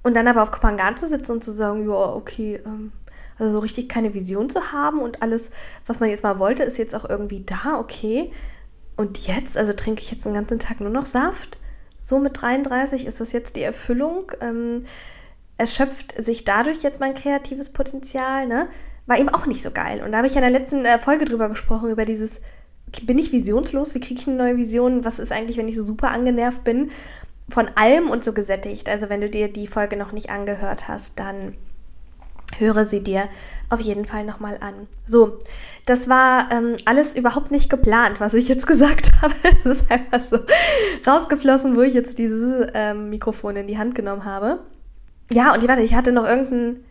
Und 0.02 0.14
dann 0.14 0.28
aber 0.28 0.42
auf 0.42 0.50
Kopangan 0.50 0.98
zu 0.98 1.08
sitzen 1.08 1.32
und 1.32 1.44
zu 1.44 1.52
sagen, 1.52 1.88
ja, 1.88 1.94
okay, 1.94 2.60
ähm, 2.66 2.92
also 3.38 3.52
so 3.52 3.58
richtig 3.60 3.88
keine 3.88 4.14
Vision 4.14 4.50
zu 4.50 4.72
haben 4.72 5.00
und 5.00 5.22
alles, 5.22 5.50
was 5.86 6.00
man 6.00 6.10
jetzt 6.10 6.24
mal 6.24 6.38
wollte, 6.38 6.62
ist 6.62 6.78
jetzt 6.78 6.94
auch 6.94 7.08
irgendwie 7.08 7.44
da, 7.44 7.78
okay. 7.78 8.30
Und 8.96 9.26
jetzt, 9.26 9.56
also 9.56 9.72
trinke 9.72 10.02
ich 10.02 10.10
jetzt 10.10 10.24
den 10.24 10.34
ganzen 10.34 10.58
Tag 10.58 10.80
nur 10.80 10.90
noch 10.90 11.06
Saft. 11.06 11.58
So 12.00 12.18
mit 12.18 12.40
33 12.40 13.06
ist 13.06 13.20
das 13.20 13.32
jetzt 13.32 13.56
die 13.56 13.62
Erfüllung. 13.62 14.32
Ähm, 14.40 14.84
erschöpft 15.56 16.14
sich 16.22 16.44
dadurch 16.44 16.82
jetzt 16.82 17.00
mein 17.00 17.14
kreatives 17.14 17.70
Potenzial, 17.70 18.46
ne? 18.46 18.68
War 19.06 19.18
eben 19.18 19.28
auch 19.28 19.46
nicht 19.46 19.62
so 19.62 19.70
geil. 19.70 20.02
Und 20.04 20.12
da 20.12 20.18
habe 20.18 20.26
ich 20.26 20.34
ja 20.34 20.40
in 20.42 20.52
der 20.52 20.60
letzten 20.60 20.84
äh, 20.84 20.98
Folge 20.98 21.24
drüber 21.24 21.48
gesprochen, 21.48 21.90
über 21.90 22.04
dieses 22.04 22.40
bin 23.02 23.18
ich 23.18 23.32
visionslos? 23.32 23.94
Wie 23.94 24.00
kriege 24.00 24.20
ich 24.20 24.26
eine 24.26 24.36
neue 24.36 24.56
Vision? 24.56 25.04
Was 25.04 25.18
ist 25.18 25.32
eigentlich, 25.32 25.56
wenn 25.56 25.68
ich 25.68 25.76
so 25.76 25.84
super 25.84 26.10
angenervt 26.10 26.64
bin 26.64 26.90
von 27.48 27.68
allem 27.74 28.10
und 28.10 28.24
so 28.24 28.32
gesättigt? 28.32 28.88
Also 28.88 29.08
wenn 29.08 29.20
du 29.20 29.28
dir 29.28 29.52
die 29.52 29.66
Folge 29.66 29.96
noch 29.96 30.12
nicht 30.12 30.30
angehört 30.30 30.88
hast, 30.88 31.18
dann 31.18 31.54
höre 32.56 32.86
sie 32.86 33.02
dir 33.02 33.28
auf 33.70 33.80
jeden 33.80 34.06
Fall 34.06 34.24
nochmal 34.24 34.58
an. 34.60 34.74
So, 35.06 35.38
das 35.84 36.08
war 36.08 36.50
ähm, 36.50 36.76
alles 36.86 37.14
überhaupt 37.14 37.50
nicht 37.50 37.68
geplant, 37.68 38.20
was 38.20 38.34
ich 38.34 38.48
jetzt 38.48 38.66
gesagt 38.68 39.10
habe. 39.20 39.34
Es 39.60 39.66
ist 39.66 39.90
einfach 39.90 40.22
so 40.22 40.38
rausgeflossen, 41.06 41.76
wo 41.76 41.82
ich 41.82 41.94
jetzt 41.94 42.18
dieses 42.18 42.66
ähm, 42.74 43.10
Mikrofon 43.10 43.56
in 43.56 43.66
die 43.66 43.78
Hand 43.78 43.94
genommen 43.94 44.24
habe. 44.24 44.60
Ja, 45.30 45.52
und 45.52 45.66
warte, 45.68 45.82
ich 45.82 45.94
hatte 45.94 46.12
noch 46.12 46.24
irgendeinen 46.24 46.84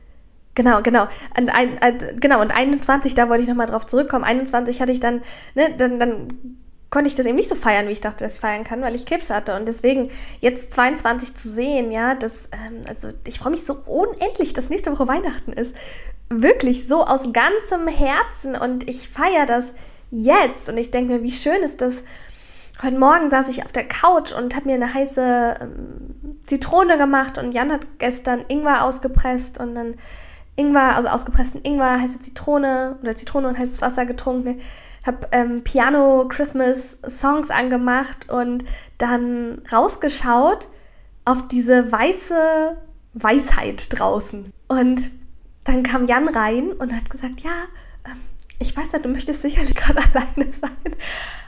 Genau, 0.58 0.82
genau. 0.82 1.08
Und, 1.40 1.50
ein, 1.50 1.78
äh, 1.84 2.16
genau, 2.20 2.42
und 2.42 2.50
21, 2.50 3.14
da 3.14 3.30
wollte 3.30 3.44
ich 3.44 3.48
nochmal 3.48 3.68
drauf 3.68 3.86
zurückkommen. 3.86 4.24
21 4.24 4.82
hatte 4.82 4.92
ich 4.92 5.00
dann, 5.00 5.22
ne, 5.54 5.76
dann, 5.78 6.00
dann 6.00 6.58
konnte 6.90 7.10
ich 7.10 7.16
das 7.16 7.26
eben 7.26 7.36
nicht 7.36 7.50
so 7.50 7.56
feiern, 7.56 7.88
wie 7.88 7.92
ich 7.92 8.02
dachte, 8.02 8.24
dass 8.24 8.36
ich 8.36 8.40
feiern 8.40 8.64
kann, 8.64 8.82
weil 8.82 8.96
ich 8.96 9.06
Krebs 9.06 9.30
hatte. 9.30 9.56
Und 9.56 9.68
deswegen 9.68 10.10
jetzt 10.40 10.74
22 10.74 11.36
zu 11.36 11.50
sehen, 11.50 11.92
ja, 11.92 12.16
das, 12.16 12.50
ähm, 12.52 12.82
also 12.88 13.10
ich 13.26 13.40
freue 13.40 13.52
mich 13.52 13.66
so 13.66 13.78
unendlich, 13.86 14.54
dass 14.54 14.70
nächste 14.70 14.92
Woche 14.92 15.08
Weihnachten 15.08 15.54
ist. 15.54 15.76
Wirklich 16.30 16.88
so 16.88 17.04
aus 17.04 17.34
ganzem 17.34 17.88
Herzen 17.88 18.56
und 18.56 18.90
ich 18.90 19.10
feiere 19.10 19.46
das 19.46 19.74
jetzt. 20.12 20.70
Und 20.70 20.78
ich 20.78 20.92
denke 20.92 21.14
mir, 21.14 21.24
wie 21.24 21.32
schön 21.32 21.62
ist 21.62 21.82
das. 21.82 22.04
Heute 22.82 23.00
Morgen 23.00 23.30
saß 23.30 23.50
ich 23.50 23.66
auf 23.66 23.72
der 23.72 23.88
Couch 23.88 24.34
und 24.34 24.56
habe 24.56 24.70
mir 24.70 24.76
eine 24.76 24.94
heiße 24.94 25.56
ähm, 25.62 26.40
Zitrone 26.46 26.98
gemacht 26.98 27.38
und 27.38 27.52
Jan 27.52 27.72
hat 27.72 27.88
gestern 27.98 28.46
Ingwer 28.48 28.84
ausgepresst 28.84 29.60
und 29.60 29.74
dann 29.74 29.96
Ingwer, 30.56 30.96
also 30.96 31.08
ausgepressten 31.08 31.62
Ingwer, 31.64 32.00
heiße 32.00 32.20
Zitrone 32.20 32.98
oder 33.02 33.16
Zitrone 33.16 33.48
und 33.48 33.58
heißes 33.58 33.82
Wasser 33.82 34.06
getrunken. 34.06 34.60
Habe 35.06 35.28
ähm, 35.32 35.64
Piano 35.64 36.28
Christmas 36.28 36.98
Songs 37.08 37.50
angemacht 37.50 38.30
und 38.30 38.66
dann 38.98 39.62
rausgeschaut 39.72 40.68
auf 41.26 41.48
diese 41.48 41.92
weiße 41.92 42.78
Weisheit 43.14 43.88
draußen. 43.98 44.52
Und 44.68 45.10
dann 45.64 45.84
kam 45.84 46.06
Jan 46.08 46.28
rein 46.28 46.72
und 46.72 46.94
hat 46.94 47.10
gesagt, 47.10 47.42
ja, 47.42 47.52
ähm, 48.06 48.18
ich 48.60 48.76
weiß 48.76 48.92
ja, 48.94 49.00
du 49.00 49.10
möchtest 49.10 49.42
sicherlich 49.42 49.76
gerade 49.76 50.00
alleine 50.14 50.52
sein, 50.54 50.96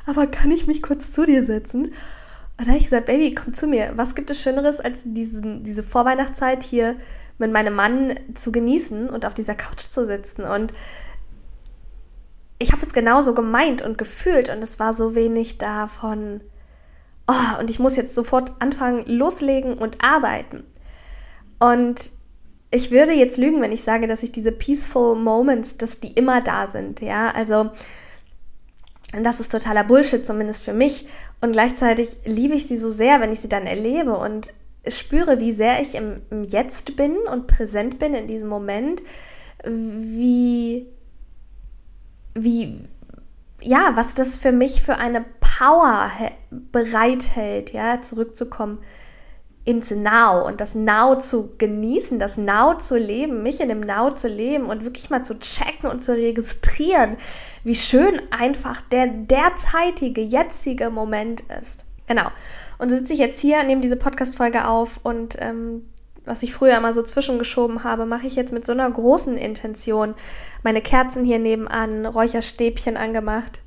aber 0.06 0.27
kann 0.27 0.51
ich 0.51 0.68
mich 0.68 0.82
kurz 0.82 1.12
zu 1.12 1.25
dir 1.25 1.44
setzen? 1.44 1.86
Und 1.86 2.68
da 2.68 2.72
habe 2.72 2.77
ich 2.77 2.86
gesagt, 2.86 3.06
Baby, 3.06 3.34
komm 3.34 3.53
zu 3.53 3.68
mir. 3.68 3.94
Was 3.96 4.15
gibt 4.15 4.29
es 4.29 4.41
Schöneres 4.41 4.82
als 4.82 5.03
diesen, 5.06 5.63
diese 5.63 5.82
Vorweihnachtszeit 5.82 6.62
hier 6.62 6.98
mit 7.39 7.51
meinem 7.51 7.74
Mann 7.74 8.15
zu 8.36 8.51
genießen 8.51 9.10
und 9.10 9.25
auf 9.25 9.34
dieser 9.34 9.56
Couch 9.56 9.79
zu 9.79 10.06
sitzen. 10.06 10.44
Und 10.44 10.74
ich 12.60 12.72
habe 12.74 12.86
es 12.86 12.94
genauso 12.94 13.34
gemeint 13.34 13.82
und 13.82 13.98
gefühlt 13.98 14.50
und 14.50 14.62
es 14.62 14.80
war 14.80 14.94
so 14.94 15.16
wenig 15.16 15.58
davon, 15.58 16.42
oh, 17.28 17.60
und 17.60 17.70
ich 17.70 17.80
muss 17.80 17.96
jetzt 17.96 18.13
sofort 18.13 18.51
anfangen, 18.60 19.06
loslegen 19.06 19.78
und 19.78 20.04
arbeiten. 20.04 20.63
Und 21.60 22.12
ich 22.72 22.92
würde 22.92 23.13
jetzt 23.13 23.38
lügen, 23.38 23.62
wenn 23.62 23.72
ich 23.72 23.84
sage, 23.84 24.08
dass 24.08 24.24
ich 24.24 24.32
diese 24.32 24.51
peaceful 24.51 25.16
Moments, 25.16 25.78
dass 25.78 26.00
die 26.00 26.12
immer 26.12 26.42
da 26.42 26.68
sind, 26.68 27.01
ja, 27.01 27.32
also 27.32 27.72
das 29.12 29.39
ist 29.39 29.51
totaler 29.51 29.84
Bullshit, 29.84 30.25
zumindest 30.25 30.63
für 30.63 30.74
mich. 30.74 31.08
Und 31.42 31.54
gleichzeitig 31.54 32.10
liebe 32.25 32.54
ich 32.54 32.68
sie 32.68 32.78
so 32.78 32.92
sehr, 32.92 33.20
wenn 33.22 33.32
ich 33.32 33.39
sie 33.39 33.50
dann 33.50 33.66
erlebe. 33.66 34.16
Und 34.16 34.54
spüre, 34.88 35.39
wie 35.39 35.51
sehr 35.51 35.82
ich 35.82 35.96
im, 35.96 36.22
im 36.30 36.44
Jetzt 36.44 36.96
bin 36.96 37.18
und 37.32 37.48
präsent 37.48 37.98
bin 37.98 38.13
in 38.13 38.28
diesem 38.28 38.50
Moment, 38.50 39.01
wie, 39.66 40.86
wie, 42.43 42.79
ja, 43.62 43.91
was 43.96 44.13
das 44.13 44.36
für 44.36 44.51
mich 44.51 44.81
für 44.81 44.98
eine 44.98 45.25
Power 45.39 46.10
bereithält, 46.72 47.74
ja, 47.74 48.01
zurückzukommen 48.01 48.79
ins 49.65 49.91
Now 49.91 50.48
und 50.48 50.62
das 50.62 50.74
Now 50.74 51.15
zu 51.19 51.55
genießen, 51.58 52.17
das 52.17 52.38
Now 52.38 52.77
zu 52.77 52.98
leben, 52.98 53.43
mich 53.43 53.60
in 53.60 53.69
dem 53.69 53.81
Now 53.81 54.12
zu 54.12 54.27
leben 54.27 54.65
und 54.65 54.84
wirklich 54.84 55.10
mal 55.10 55.24
zu 55.24 55.38
checken 55.38 55.89
und 55.89 56.03
zu 56.03 56.13
registrieren, 56.13 57.17
wie 57.63 57.75
schön 57.75 58.22
einfach 58.31 58.81
der 58.81 59.08
derzeitige, 59.08 60.22
jetzige 60.22 60.89
Moment 60.89 61.43
ist. 61.62 61.86
Genau. 62.08 62.29
Und 62.79 62.89
so 62.89 62.96
sitze 62.96 63.13
ich 63.13 63.19
jetzt 63.19 63.39
hier, 63.39 63.63
nehme 63.63 63.81
diese 63.81 63.98
Podcast-Folge 63.98 64.67
auf 64.67 65.00
und 65.03 65.36
ähm, 65.39 65.88
was 66.29 66.43
ich 66.43 66.53
früher 66.53 66.77
immer 66.77 66.93
so 66.93 67.01
zwischengeschoben 67.01 67.83
habe, 67.83 68.05
mache 68.05 68.27
ich 68.27 68.36
jetzt 68.36 68.53
mit 68.53 68.65
so 68.65 68.74
einer 68.74 68.89
großen 68.89 69.38
Intention. 69.38 70.15
Meine 70.63 70.81
Kerzen 70.81 71.25
hier 71.25 71.39
nebenan, 71.39 72.05
Räucherstäbchen 72.05 72.98
angemacht, 72.98 73.62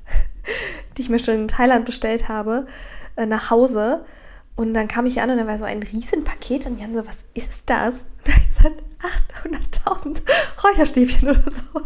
die 0.97 1.01
ich 1.01 1.09
mir 1.09 1.19
schon 1.19 1.35
in 1.35 1.47
Thailand 1.47 1.85
bestellt 1.85 2.29
habe, 2.29 2.65
äh, 3.15 3.25
nach 3.25 3.51
Hause. 3.51 4.05
Und 4.55 4.73
dann 4.73 4.87
kam 4.87 5.05
ich 5.05 5.21
an 5.21 5.29
und 5.29 5.37
da 5.37 5.47
war 5.47 5.57
so 5.57 5.65
ein 5.65 5.83
Riesenpaket 5.83 6.65
und 6.65 6.79
Jan 6.79 6.93
so, 6.93 7.05
was 7.05 7.19
ist 7.33 7.69
das? 7.69 8.05
Und 8.25 8.33
da 8.63 8.63
sind 8.63 9.55
800.000 9.85 10.21
Räucherstäbchen 10.63 11.29
oder 11.29 11.43
so. 11.51 11.81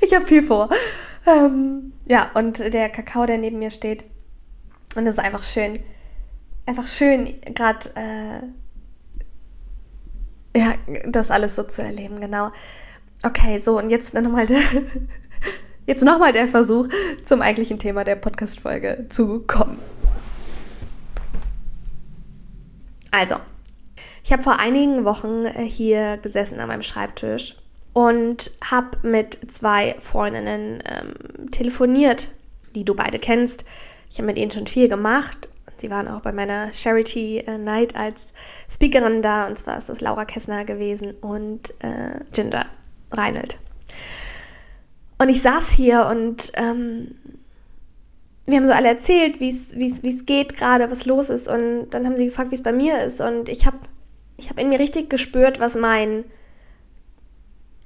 Ich 0.00 0.14
habe 0.14 0.26
viel 0.26 0.42
vor. 0.42 0.68
Ähm, 1.26 1.92
ja, 2.06 2.30
und 2.34 2.58
der 2.58 2.88
Kakao, 2.88 3.26
der 3.26 3.38
neben 3.38 3.58
mir 3.58 3.70
steht. 3.70 4.04
Und 4.96 5.04
das 5.04 5.14
ist 5.14 5.20
einfach 5.20 5.42
schön 5.42 5.74
einfach 6.70 6.86
schön, 6.86 7.34
gerade 7.54 7.90
äh, 7.96 8.42
ja, 10.56 10.74
das 11.06 11.30
alles 11.30 11.56
so 11.56 11.62
zu 11.62 11.82
erleben, 11.82 12.20
genau. 12.20 12.48
Okay, 13.22 13.58
so 13.58 13.78
und 13.78 13.90
jetzt 13.90 14.14
nochmal 14.14 14.46
der, 14.46 14.60
jetzt 15.86 16.02
nochmal 16.02 16.32
der 16.32 16.48
Versuch, 16.48 16.88
zum 17.24 17.42
eigentlichen 17.42 17.78
Thema 17.78 18.04
der 18.04 18.16
Podcast-Folge 18.16 19.06
zu 19.10 19.40
kommen. 19.40 19.78
Also, 23.10 23.36
ich 24.24 24.32
habe 24.32 24.42
vor 24.42 24.58
einigen 24.58 25.04
Wochen 25.04 25.44
äh, 25.44 25.64
hier 25.64 26.16
gesessen 26.18 26.60
an 26.60 26.68
meinem 26.68 26.82
Schreibtisch 26.82 27.56
und 27.92 28.50
habe 28.64 29.06
mit 29.06 29.52
zwei 29.52 29.96
Freundinnen 29.98 30.82
ähm, 30.86 31.50
telefoniert, 31.50 32.28
die 32.74 32.84
du 32.84 32.94
beide 32.94 33.18
kennst. 33.18 33.64
Ich 34.10 34.18
habe 34.18 34.26
mit 34.26 34.38
ihnen 34.38 34.50
schon 34.50 34.66
viel 34.66 34.88
gemacht 34.88 35.49
Sie 35.80 35.90
waren 35.90 36.08
auch 36.08 36.20
bei 36.20 36.32
meiner 36.32 36.72
Charity 36.74 37.38
äh, 37.38 37.58
Night 37.58 37.96
als 37.96 38.20
Speakerin 38.70 39.22
da. 39.22 39.46
Und 39.46 39.58
zwar 39.58 39.78
ist 39.78 39.88
das 39.88 40.00
Laura 40.00 40.24
Kessner 40.24 40.64
gewesen 40.64 41.12
und 41.20 41.70
äh, 41.80 42.20
Ginger 42.32 42.66
Reinhold. 43.10 43.58
Und 45.18 45.28
ich 45.28 45.42
saß 45.42 45.70
hier 45.70 46.06
und 46.06 46.52
ähm, 46.54 47.14
wir 48.46 48.56
haben 48.56 48.66
so 48.66 48.72
alle 48.72 48.88
erzählt, 48.88 49.40
wie 49.40 49.48
es 49.48 50.26
geht 50.26 50.56
gerade, 50.56 50.90
was 50.90 51.06
los 51.06 51.30
ist. 51.30 51.48
Und 51.48 51.90
dann 51.90 52.06
haben 52.06 52.16
sie 52.16 52.26
gefragt, 52.26 52.50
wie 52.50 52.56
es 52.56 52.62
bei 52.62 52.72
mir 52.72 53.02
ist. 53.02 53.20
Und 53.20 53.48
ich 53.48 53.66
habe 53.66 53.78
ich 54.36 54.48
hab 54.48 54.58
in 54.58 54.70
mir 54.70 54.80
richtig 54.80 55.10
gespürt, 55.10 55.60
was 55.60 55.76
mein 55.76 56.24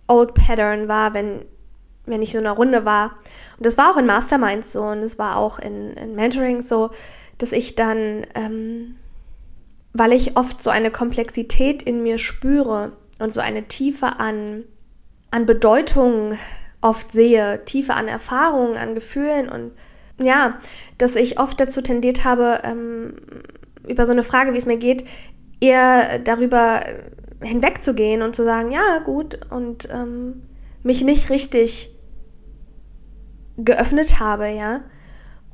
Old 0.06 0.34
Pattern 0.34 0.88
war, 0.88 1.14
wenn, 1.14 1.44
wenn 2.06 2.22
ich 2.22 2.32
so 2.32 2.38
in 2.38 2.46
einer 2.46 2.56
Runde 2.56 2.84
war. 2.84 3.16
Und 3.58 3.66
das 3.66 3.76
war 3.76 3.90
auch 3.90 3.96
in 3.96 4.06
Masterminds 4.06 4.72
so 4.72 4.82
und 4.82 4.98
es 4.98 5.18
war 5.18 5.36
auch 5.36 5.58
in, 5.58 5.94
in 5.94 6.14
Mentoring 6.14 6.62
so, 6.62 6.90
dass 7.38 7.52
ich 7.52 7.74
dann, 7.74 8.26
ähm, 8.34 8.96
weil 9.92 10.12
ich 10.12 10.36
oft 10.36 10.62
so 10.62 10.70
eine 10.70 10.90
Komplexität 10.90 11.82
in 11.82 12.02
mir 12.02 12.18
spüre 12.18 12.92
und 13.18 13.32
so 13.32 13.40
eine 13.40 13.64
Tiefe 13.68 14.18
an, 14.18 14.64
an 15.30 15.46
Bedeutung 15.46 16.36
oft 16.80 17.12
sehe, 17.12 17.64
Tiefe 17.64 17.94
an 17.94 18.08
Erfahrungen, 18.08 18.76
an 18.76 18.94
Gefühlen 18.94 19.48
und 19.48 19.72
ja, 20.20 20.58
dass 20.98 21.16
ich 21.16 21.40
oft 21.40 21.58
dazu 21.58 21.82
tendiert 21.82 22.24
habe, 22.24 22.60
ähm, 22.62 23.16
über 23.88 24.06
so 24.06 24.12
eine 24.12 24.22
Frage, 24.22 24.52
wie 24.52 24.58
es 24.58 24.66
mir 24.66 24.76
geht, 24.76 25.04
eher 25.60 26.18
darüber 26.18 26.80
hinwegzugehen 27.42 28.22
und 28.22 28.36
zu 28.36 28.44
sagen, 28.44 28.70
ja, 28.70 28.98
gut, 29.00 29.40
und 29.50 29.88
ähm, 29.90 30.42
mich 30.82 31.02
nicht 31.02 31.30
richtig 31.30 31.90
geöffnet 33.56 34.20
habe, 34.20 34.48
ja. 34.48 34.82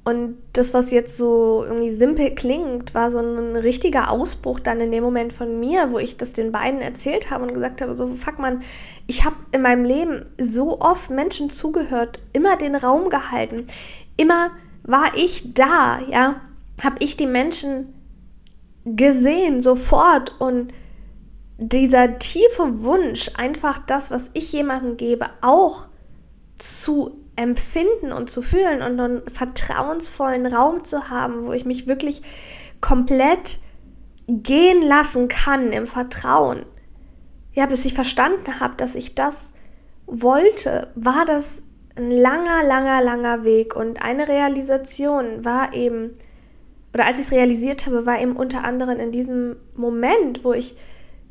Und 0.02 0.38
das, 0.54 0.72
was 0.72 0.90
jetzt 0.90 1.18
so 1.18 1.62
irgendwie 1.62 1.90
simpel 1.90 2.34
klingt, 2.34 2.94
war 2.94 3.10
so 3.10 3.18
ein 3.18 3.56
richtiger 3.56 4.10
Ausbruch 4.10 4.58
dann 4.58 4.80
in 4.80 4.90
dem 4.90 5.04
Moment 5.04 5.32
von 5.32 5.60
mir, 5.60 5.92
wo 5.92 5.98
ich 5.98 6.16
das 6.16 6.32
den 6.32 6.52
beiden 6.52 6.80
erzählt 6.80 7.30
habe 7.30 7.44
und 7.44 7.52
gesagt 7.52 7.82
habe, 7.82 7.94
so, 7.94 8.14
fuck 8.14 8.38
man, 8.38 8.62
ich 9.06 9.24
habe 9.24 9.36
in 9.52 9.60
meinem 9.60 9.84
Leben 9.84 10.24
so 10.40 10.80
oft 10.80 11.10
Menschen 11.10 11.50
zugehört, 11.50 12.18
immer 12.32 12.56
den 12.56 12.76
Raum 12.76 13.10
gehalten, 13.10 13.66
immer 14.16 14.50
war 14.82 15.14
ich 15.14 15.52
da, 15.52 16.00
ja, 16.08 16.40
habe 16.82 16.96
ich 17.00 17.18
die 17.18 17.26
Menschen 17.26 17.92
gesehen 18.84 19.60
sofort 19.60 20.40
und 20.40 20.72
dieser 21.58 22.18
tiefe 22.18 22.82
Wunsch, 22.82 23.30
einfach 23.36 23.78
das, 23.80 24.10
was 24.10 24.30
ich 24.32 24.50
jemandem 24.52 24.96
gebe, 24.96 25.26
auch 25.42 25.88
zu 26.56 27.18
empfinden 27.40 28.12
und 28.12 28.30
zu 28.30 28.42
fühlen 28.42 28.82
und 28.82 29.00
einen 29.00 29.22
vertrauensvollen 29.28 30.46
Raum 30.46 30.84
zu 30.84 31.08
haben, 31.08 31.46
wo 31.46 31.52
ich 31.52 31.64
mich 31.64 31.86
wirklich 31.86 32.22
komplett 32.82 33.58
gehen 34.28 34.82
lassen 34.82 35.28
kann 35.28 35.72
im 35.72 35.86
Vertrauen. 35.86 36.66
Ja, 37.52 37.66
bis 37.66 37.84
ich 37.86 37.94
verstanden 37.94 38.60
habe, 38.60 38.74
dass 38.76 38.94
ich 38.94 39.14
das 39.14 39.52
wollte, 40.06 40.88
war 40.94 41.24
das 41.24 41.62
ein 41.96 42.10
langer, 42.10 42.62
langer, 42.62 43.02
langer 43.02 43.44
Weg 43.44 43.74
und 43.74 44.02
eine 44.02 44.28
Realisation 44.28 45.44
war 45.44 45.72
eben, 45.72 46.12
oder 46.92 47.06
als 47.06 47.18
ich 47.18 47.26
es 47.26 47.32
realisiert 47.32 47.86
habe, 47.86 48.04
war 48.04 48.20
eben 48.20 48.36
unter 48.36 48.64
anderem 48.64 49.00
in 49.00 49.12
diesem 49.12 49.56
Moment, 49.74 50.44
wo 50.44 50.52
ich 50.52 50.76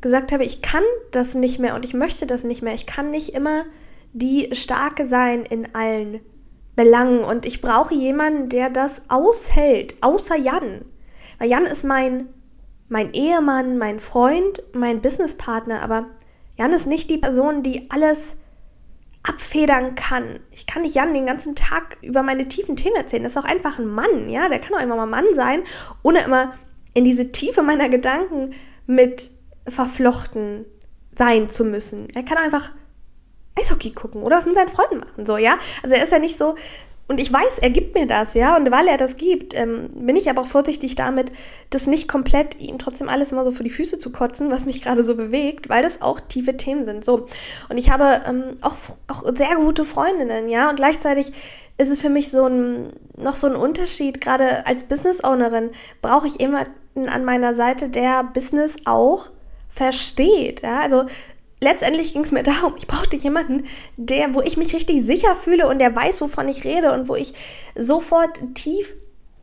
gesagt 0.00 0.32
habe, 0.32 0.44
ich 0.44 0.60
kann 0.60 0.82
das 1.12 1.34
nicht 1.34 1.60
mehr 1.60 1.74
und 1.74 1.84
ich 1.84 1.94
möchte 1.94 2.26
das 2.26 2.42
nicht 2.42 2.62
mehr. 2.62 2.74
Ich 2.74 2.86
kann 2.86 3.10
nicht 3.10 3.34
immer 3.34 3.64
die 4.12 4.48
Starke 4.52 5.06
sein 5.06 5.44
in 5.44 5.74
allen 5.74 6.20
Belangen 6.76 7.24
und 7.24 7.46
ich 7.46 7.60
brauche 7.60 7.94
jemanden, 7.94 8.48
der 8.48 8.70
das 8.70 9.02
aushält, 9.08 9.96
außer 10.00 10.36
Jan. 10.36 10.84
Weil 11.38 11.50
Jan 11.50 11.66
ist 11.66 11.84
mein, 11.84 12.28
mein 12.88 13.12
Ehemann, 13.12 13.78
mein 13.78 14.00
Freund, 14.00 14.62
mein 14.72 15.00
Businesspartner, 15.00 15.82
aber 15.82 16.06
Jan 16.56 16.72
ist 16.72 16.86
nicht 16.86 17.10
die 17.10 17.18
Person, 17.18 17.62
die 17.62 17.90
alles 17.90 18.36
abfedern 19.22 19.94
kann. 19.94 20.40
Ich 20.50 20.66
kann 20.66 20.82
nicht 20.82 20.94
Jan 20.94 21.12
den 21.12 21.26
ganzen 21.26 21.54
Tag 21.54 21.98
über 22.02 22.22
meine 22.22 22.48
tiefen 22.48 22.76
Themen 22.76 22.96
erzählen. 22.96 23.22
Das 23.22 23.32
ist 23.32 23.38
auch 23.38 23.44
einfach 23.44 23.78
ein 23.78 23.86
Mann, 23.86 24.28
ja. 24.28 24.48
Der 24.48 24.60
kann 24.60 24.76
auch 24.76 24.82
immer 24.82 24.96
mal 24.96 25.06
Mann 25.06 25.26
sein, 25.34 25.62
ohne 26.02 26.20
immer 26.20 26.54
in 26.94 27.04
diese 27.04 27.30
Tiefe 27.30 27.62
meiner 27.62 27.88
Gedanken 27.88 28.54
mit 28.86 29.30
verflochten 29.68 30.64
sein 31.16 31.50
zu 31.50 31.64
müssen. 31.64 32.08
Er 32.14 32.22
kann 32.22 32.38
einfach 32.38 32.72
Eishockey 33.58 33.90
gucken 33.90 34.22
oder 34.22 34.36
was 34.36 34.46
mit 34.46 34.54
seinen 34.54 34.68
Freunden 34.68 34.98
machen, 34.98 35.26
so, 35.26 35.36
ja. 35.36 35.58
Also 35.82 35.94
er 35.94 36.04
ist 36.04 36.12
ja 36.12 36.18
nicht 36.18 36.38
so, 36.38 36.54
und 37.08 37.18
ich 37.18 37.32
weiß, 37.32 37.58
er 37.58 37.70
gibt 37.70 37.96
mir 37.96 38.06
das, 38.06 38.34
ja, 38.34 38.56
und 38.56 38.70
weil 38.70 38.86
er 38.86 38.96
das 38.96 39.16
gibt, 39.16 39.52
ähm, 39.52 39.88
bin 39.94 40.14
ich 40.14 40.30
aber 40.30 40.42
auch 40.42 40.46
vorsichtig 40.46 40.94
damit, 40.94 41.32
das 41.70 41.88
nicht 41.88 42.06
komplett 42.06 42.60
ihm 42.60 42.78
trotzdem 42.78 43.08
alles 43.08 43.32
immer 43.32 43.42
so 43.42 43.50
für 43.50 43.64
die 43.64 43.70
Füße 43.70 43.98
zu 43.98 44.12
kotzen, 44.12 44.52
was 44.52 44.64
mich 44.64 44.80
gerade 44.80 45.02
so 45.02 45.16
bewegt, 45.16 45.68
weil 45.68 45.82
das 45.82 46.02
auch 46.02 46.20
tiefe 46.20 46.56
Themen 46.56 46.84
sind, 46.84 47.04
so. 47.04 47.26
Und 47.68 47.78
ich 47.78 47.90
habe 47.90 48.22
ähm, 48.28 48.54
auch, 48.60 48.76
auch 49.08 49.24
sehr 49.36 49.56
gute 49.56 49.84
Freundinnen, 49.84 50.48
ja, 50.48 50.70
und 50.70 50.76
gleichzeitig 50.76 51.32
ist 51.78 51.88
es 51.88 52.00
für 52.00 52.10
mich 52.10 52.30
so 52.30 52.46
ein, 52.46 52.92
noch 53.16 53.34
so 53.34 53.48
ein 53.48 53.56
Unterschied, 53.56 54.20
gerade 54.20 54.64
als 54.66 54.84
Business-Ownerin 54.84 55.70
brauche 56.02 56.28
ich 56.28 56.38
jemanden 56.38 57.08
an 57.08 57.24
meiner 57.24 57.56
Seite, 57.56 57.88
der 57.88 58.22
Business 58.22 58.76
auch 58.84 59.30
versteht. 59.70 60.62
Ja? 60.62 60.80
Also 60.80 61.06
letztendlich 61.60 62.12
ging 62.12 62.24
es 62.24 62.32
mir 62.32 62.42
darum, 62.44 62.74
ich 62.76 62.86
brauchte 62.86 63.16
jemanden, 63.16 63.64
der, 63.96 64.34
wo 64.34 64.40
ich 64.40 64.56
mich 64.56 64.74
richtig 64.74 65.04
sicher 65.04 65.34
fühle 65.34 65.68
und 65.68 65.78
der 65.78 65.94
weiß, 65.94 66.20
wovon 66.20 66.48
ich 66.48 66.64
rede 66.64 66.92
und 66.92 67.08
wo 67.08 67.14
ich 67.14 67.34
sofort 67.74 68.40
tief 68.54 68.94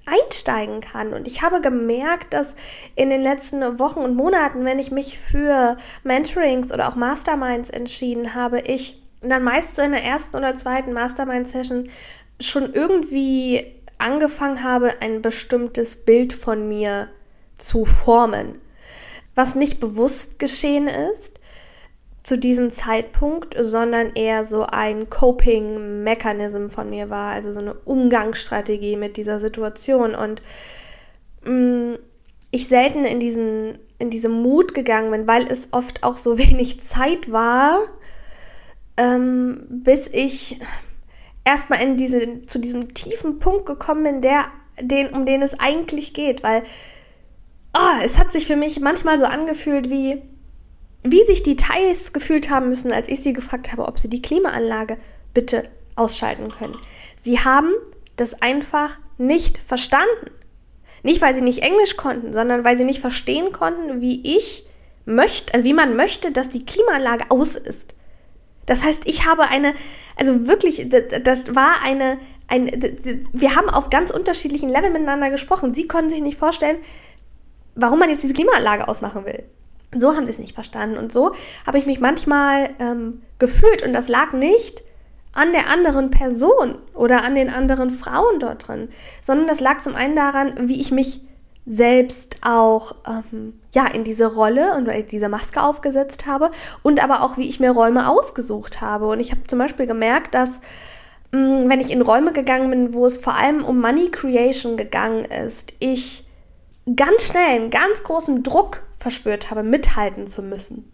einsteigen 0.05 0.79
kann. 0.79 1.13
Und 1.13 1.27
ich 1.27 1.41
habe 1.41 1.59
gemerkt, 1.59 2.33
dass 2.33 2.55
in 2.95 3.09
den 3.09 3.21
letzten 3.21 3.77
Wochen 3.77 3.99
und 3.99 4.15
Monaten, 4.15 4.63
wenn 4.63 4.79
ich 4.79 4.89
mich 4.89 5.19
für 5.19 5.75
Mentorings 6.03 6.73
oder 6.73 6.87
auch 6.87 6.95
Masterminds 6.95 7.69
entschieden 7.69 8.33
habe, 8.33 8.61
ich 8.61 9.01
dann 9.21 9.43
meist 9.43 9.75
so 9.75 9.81
in 9.81 9.91
der 9.91 10.03
ersten 10.03 10.37
oder 10.37 10.55
zweiten 10.55 10.93
Mastermind-Session 10.93 11.89
schon 12.39 12.71
irgendwie 12.73 13.65
angefangen 13.97 14.63
habe, 14.63 15.01
ein 15.01 15.21
bestimmtes 15.21 15.97
Bild 16.05 16.31
von 16.31 16.69
mir 16.69 17.09
zu 17.57 17.83
formen 17.83 18.61
was 19.37 19.53
nicht 19.53 19.79
bewusst 19.79 20.39
geschehen 20.39 20.87
ist 20.87 21.36
zu 22.27 22.37
diesem 22.37 22.73
Zeitpunkt, 22.73 23.55
sondern 23.57 24.13
eher 24.13 24.43
so 24.43 24.63
ein 24.63 25.09
Coping-Mechanism 25.09 26.67
von 26.67 26.89
mir 26.89 27.09
war, 27.09 27.31
also 27.31 27.53
so 27.53 27.61
eine 27.61 27.73
Umgangsstrategie 27.73 28.97
mit 28.97 29.15
dieser 29.15 29.39
Situation. 29.39 30.13
Und 30.13 30.41
mh, 31.45 31.51
mm, 31.51 31.97
ich 32.51 32.67
selten 32.67 33.05
in 33.05 33.21
diesen 33.21 33.79
in 33.97 34.09
diese 34.09 34.27
Mut 34.27 34.73
gegangen 34.73 35.09
bin, 35.09 35.25
weil 35.25 35.47
es 35.49 35.69
oft 35.71 36.03
auch 36.03 36.17
so 36.17 36.37
wenig 36.37 36.81
Zeit 36.81 37.31
war, 37.31 37.79
ähm, 38.97 39.65
bis 39.69 40.09
ich 40.09 40.59
erstmal 41.45 41.81
in 41.81 41.95
diese, 41.95 42.41
zu 42.41 42.59
diesem 42.59 42.93
tiefen 42.93 43.39
Punkt 43.39 43.65
gekommen 43.65 44.03
bin, 44.03 44.21
der, 44.21 44.47
den, 44.81 45.13
um 45.13 45.25
den 45.25 45.41
es 45.41 45.57
eigentlich 45.57 46.13
geht, 46.13 46.43
weil 46.43 46.63
oh, 47.73 48.03
es 48.03 48.19
hat 48.19 48.33
sich 48.33 48.47
für 48.47 48.57
mich 48.57 48.81
manchmal 48.81 49.17
so 49.17 49.23
angefühlt, 49.23 49.89
wie, 49.89 50.21
wie 51.11 51.23
sich 51.25 51.43
die 51.43 51.55
Thais 51.55 52.13
gefühlt 52.13 52.49
haben 52.49 52.69
müssen, 52.69 52.91
als 52.91 53.07
ich 53.09 53.21
sie 53.21 53.33
gefragt 53.33 53.71
habe, 53.71 53.87
ob 53.87 53.99
sie 53.99 54.09
die 54.09 54.21
Klimaanlage 54.21 54.97
bitte 55.33 55.69
ausschalten 55.95 56.51
können. 56.51 56.77
Sie 57.15 57.39
haben 57.39 57.71
das 58.15 58.41
einfach 58.41 58.97
nicht 59.17 59.57
verstanden. 59.57 60.31
Nicht, 61.03 61.21
weil 61.21 61.33
sie 61.33 61.41
nicht 61.41 61.59
Englisch 61.59 61.95
konnten, 61.95 62.33
sondern 62.33 62.63
weil 62.63 62.75
sie 62.77 62.85
nicht 62.85 62.99
verstehen 62.99 63.51
konnten, 63.51 64.01
wie 64.01 64.35
ich 64.35 64.65
möchte, 65.05 65.53
also 65.53 65.65
wie 65.65 65.73
man 65.73 65.95
möchte, 65.95 66.31
dass 66.31 66.49
die 66.49 66.65
Klimaanlage 66.65 67.25
aus 67.29 67.55
ist. 67.55 67.93
Das 68.65 68.83
heißt, 68.83 69.07
ich 69.07 69.25
habe 69.25 69.43
eine, 69.43 69.73
also 70.17 70.47
wirklich, 70.47 70.87
das 70.89 71.55
war 71.55 71.81
eine, 71.83 72.19
ein, 72.47 72.65
wir 73.31 73.55
haben 73.55 73.69
auf 73.69 73.89
ganz 73.89 74.11
unterschiedlichen 74.11 74.69
Leveln 74.69 74.93
miteinander 74.93 75.29
gesprochen. 75.29 75.73
Sie 75.73 75.87
konnten 75.87 76.09
sich 76.09 76.21
nicht 76.21 76.37
vorstellen, 76.37 76.77
warum 77.75 77.99
man 77.99 78.09
jetzt 78.09 78.23
diese 78.23 78.33
Klimaanlage 78.33 78.87
ausmachen 78.89 79.25
will. 79.25 79.43
So 79.95 80.15
haben 80.15 80.25
sie 80.25 80.31
es 80.31 80.39
nicht 80.39 80.55
verstanden. 80.55 80.97
Und 80.97 81.13
so 81.13 81.31
habe 81.65 81.77
ich 81.77 81.85
mich 81.85 81.99
manchmal 81.99 82.69
ähm, 82.79 83.21
gefühlt. 83.39 83.83
Und 83.83 83.93
das 83.93 84.07
lag 84.07 84.33
nicht 84.33 84.83
an 85.37 85.53
der 85.53 85.69
anderen 85.69 86.09
Person 86.09 86.79
oder 86.93 87.23
an 87.23 87.35
den 87.35 87.49
anderen 87.49 87.91
Frauen 87.91 88.39
dort 88.39 88.67
drin, 88.67 88.89
sondern 89.21 89.47
das 89.47 89.59
lag 89.59 89.79
zum 89.79 89.95
einen 89.95 90.15
daran, 90.15 90.67
wie 90.67 90.81
ich 90.81 90.91
mich 90.91 91.21
selbst 91.67 92.37
auch 92.43 92.95
ähm, 93.05 93.59
ja 93.75 93.85
in 93.85 94.03
diese 94.03 94.33
Rolle 94.33 94.73
und 94.75 94.89
diese 95.11 95.29
Maske 95.29 95.61
aufgesetzt 95.61 96.25
habe 96.25 96.49
und 96.81 97.03
aber 97.03 97.21
auch 97.21 97.37
wie 97.37 97.47
ich 97.47 97.59
mir 97.59 97.71
Räume 97.71 98.09
ausgesucht 98.09 98.79
habe 98.79 99.07
und 99.07 99.19
ich 99.19 99.31
habe 99.31 99.43
zum 99.43 99.59
Beispiel 99.59 99.85
gemerkt, 99.85 100.33
dass 100.33 100.61
mh, 101.33 101.65
mm, 101.65 101.69
wenn 101.69 101.81
ich 101.81 101.91
in 101.91 102.01
Räume 102.01 102.31
gegangen 102.31 102.69
bin, 102.69 102.93
wo 102.93 103.05
es 103.05 103.17
vor 103.17 103.35
allem 103.35 103.65
um 103.65 103.81
Money 103.81 104.09
Creation 104.09 104.77
gegangen 104.77 105.25
ist, 105.25 105.73
ich 105.79 106.23
ganz 106.95 107.23
schnell 107.23 107.49
einen 107.49 107.69
ganz 107.69 108.03
großen 108.03 108.43
Druck 108.43 108.83
verspürt 108.95 109.51
habe, 109.51 109.63
mithalten 109.63 110.27
zu 110.27 110.41
müssen. 110.41 110.91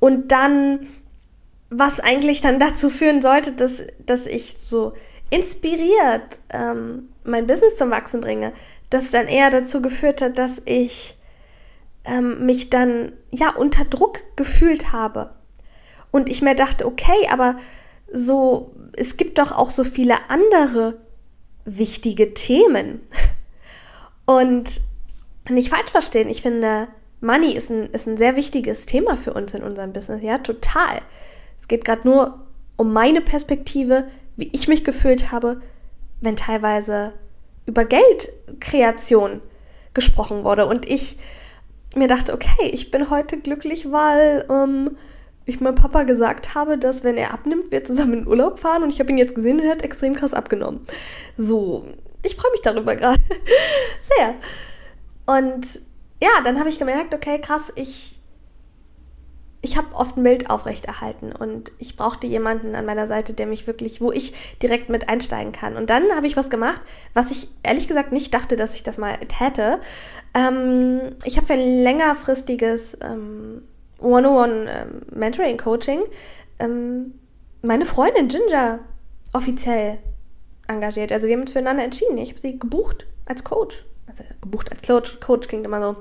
Und 0.00 0.32
dann, 0.32 0.86
was 1.70 2.00
eigentlich 2.00 2.40
dann 2.40 2.58
dazu 2.58 2.90
führen 2.90 3.22
sollte, 3.22 3.52
dass, 3.52 3.82
dass 3.98 4.26
ich 4.26 4.56
so 4.58 4.92
inspiriert 5.30 6.38
ähm, 6.50 7.08
mein 7.24 7.46
Business 7.46 7.76
zum 7.76 7.90
Wachsen 7.90 8.20
bringe, 8.20 8.52
das 8.90 9.10
dann 9.10 9.26
eher 9.26 9.50
dazu 9.50 9.82
geführt 9.82 10.22
hat, 10.22 10.38
dass 10.38 10.62
ich 10.64 11.16
ähm, 12.04 12.46
mich 12.46 12.70
dann 12.70 13.12
ja 13.30 13.54
unter 13.54 13.84
Druck 13.84 14.20
gefühlt 14.36 14.92
habe. 14.92 15.34
Und 16.10 16.28
ich 16.28 16.42
mir 16.42 16.54
dachte, 16.54 16.86
okay, 16.86 17.28
aber 17.30 17.56
so, 18.12 18.72
es 18.96 19.16
gibt 19.16 19.38
doch 19.38 19.50
auch 19.50 19.70
so 19.70 19.82
viele 19.82 20.30
andere 20.30 20.98
wichtige 21.64 22.34
Themen. 22.34 23.00
Und 24.26 24.80
nicht 25.48 25.70
falsch 25.70 25.90
verstehen, 25.90 26.28
ich 26.28 26.42
finde, 26.42 26.88
Money 27.20 27.52
ist 27.52 27.70
ein, 27.70 27.86
ist 27.90 28.06
ein 28.06 28.16
sehr 28.16 28.36
wichtiges 28.36 28.86
Thema 28.86 29.16
für 29.16 29.32
uns 29.32 29.54
in 29.54 29.62
unserem 29.62 29.92
Business. 29.92 30.22
Ja, 30.22 30.38
total. 30.38 31.00
Es 31.58 31.68
geht 31.68 31.84
gerade 31.84 32.06
nur 32.06 32.40
um 32.76 32.92
meine 32.92 33.20
Perspektive, 33.20 34.08
wie 34.36 34.50
ich 34.52 34.68
mich 34.68 34.84
gefühlt 34.84 35.32
habe, 35.32 35.60
wenn 36.20 36.36
teilweise 36.36 37.10
über 37.66 37.84
Geldkreation 37.84 39.40
gesprochen 39.94 40.44
wurde. 40.44 40.66
Und 40.66 40.88
ich 40.88 41.18
mir 41.94 42.08
dachte, 42.08 42.34
okay, 42.34 42.68
ich 42.72 42.90
bin 42.90 43.10
heute 43.10 43.38
glücklich, 43.38 43.90
weil 43.92 44.44
ähm, 44.50 44.96
ich 45.46 45.60
meinem 45.60 45.76
Papa 45.76 46.02
gesagt 46.02 46.54
habe, 46.54 46.78
dass 46.78 47.04
wenn 47.04 47.16
er 47.16 47.32
abnimmt, 47.32 47.70
wir 47.70 47.84
zusammen 47.84 48.14
in 48.14 48.26
Urlaub 48.26 48.58
fahren. 48.58 48.82
Und 48.82 48.90
ich 48.90 49.00
habe 49.00 49.10
ihn 49.10 49.18
jetzt 49.18 49.34
gesehen 49.34 49.60
und 49.60 49.66
er 49.66 49.72
hat 49.72 49.82
extrem 49.82 50.14
krass 50.14 50.34
abgenommen. 50.34 50.80
So, 51.36 51.84
ich 52.24 52.36
freue 52.36 52.52
mich 52.52 52.62
darüber 52.62 52.96
gerade. 52.96 53.20
Sehr. 54.00 54.34
Und 55.26 55.66
ja, 56.22 56.40
dann 56.42 56.58
habe 56.58 56.68
ich 56.68 56.78
gemerkt, 56.78 57.14
okay, 57.14 57.40
krass, 57.40 57.72
ich 57.76 58.20
ich 59.64 59.76
habe 59.78 59.94
oft 59.94 60.16
Bild 60.16 60.50
aufrechterhalten 60.50 61.32
und 61.32 61.72
ich 61.78 61.96
brauchte 61.96 62.26
jemanden 62.26 62.74
an 62.74 62.84
meiner 62.84 63.06
Seite, 63.06 63.32
der 63.32 63.46
mich 63.46 63.66
wirklich, 63.66 64.02
wo 64.02 64.12
ich 64.12 64.34
direkt 64.60 64.90
mit 64.90 65.08
einsteigen 65.08 65.52
kann. 65.52 65.78
Und 65.78 65.88
dann 65.88 66.04
habe 66.14 66.26
ich 66.26 66.36
was 66.36 66.50
gemacht, 66.50 66.82
was 67.14 67.30
ich 67.30 67.48
ehrlich 67.62 67.88
gesagt 67.88 68.12
nicht 68.12 68.34
dachte, 68.34 68.56
dass 68.56 68.74
ich 68.74 68.82
das 68.82 68.98
mal 68.98 69.16
hätte. 69.32 69.80
Ähm, 70.34 71.16
ich 71.24 71.38
habe 71.38 71.46
für 71.46 71.54
ein 71.54 71.82
längerfristiges 71.82 72.98
ähm, 73.00 73.62
One-on-One-Mentoring-Coaching 74.00 76.00
ähm, 76.58 76.58
ähm, 76.58 77.14
meine 77.62 77.86
Freundin 77.86 78.28
Ginger 78.28 78.80
offiziell 79.32 79.96
engagiert. 80.68 81.12
Also 81.12 81.26
wir 81.26 81.34
haben 81.34 81.42
uns 81.42 81.52
füreinander 81.52 81.84
entschieden. 81.84 82.18
Ich 82.18 82.30
habe 82.30 82.40
sie 82.40 82.58
gebucht 82.58 83.06
als 83.26 83.44
Coach. 83.44 83.84
Also 84.06 84.24
gebucht 84.40 84.70
als 84.70 84.82
Coach, 84.82 85.18
Coach 85.20 85.48
klingt 85.48 85.64
immer 85.64 85.80
so 85.80 85.96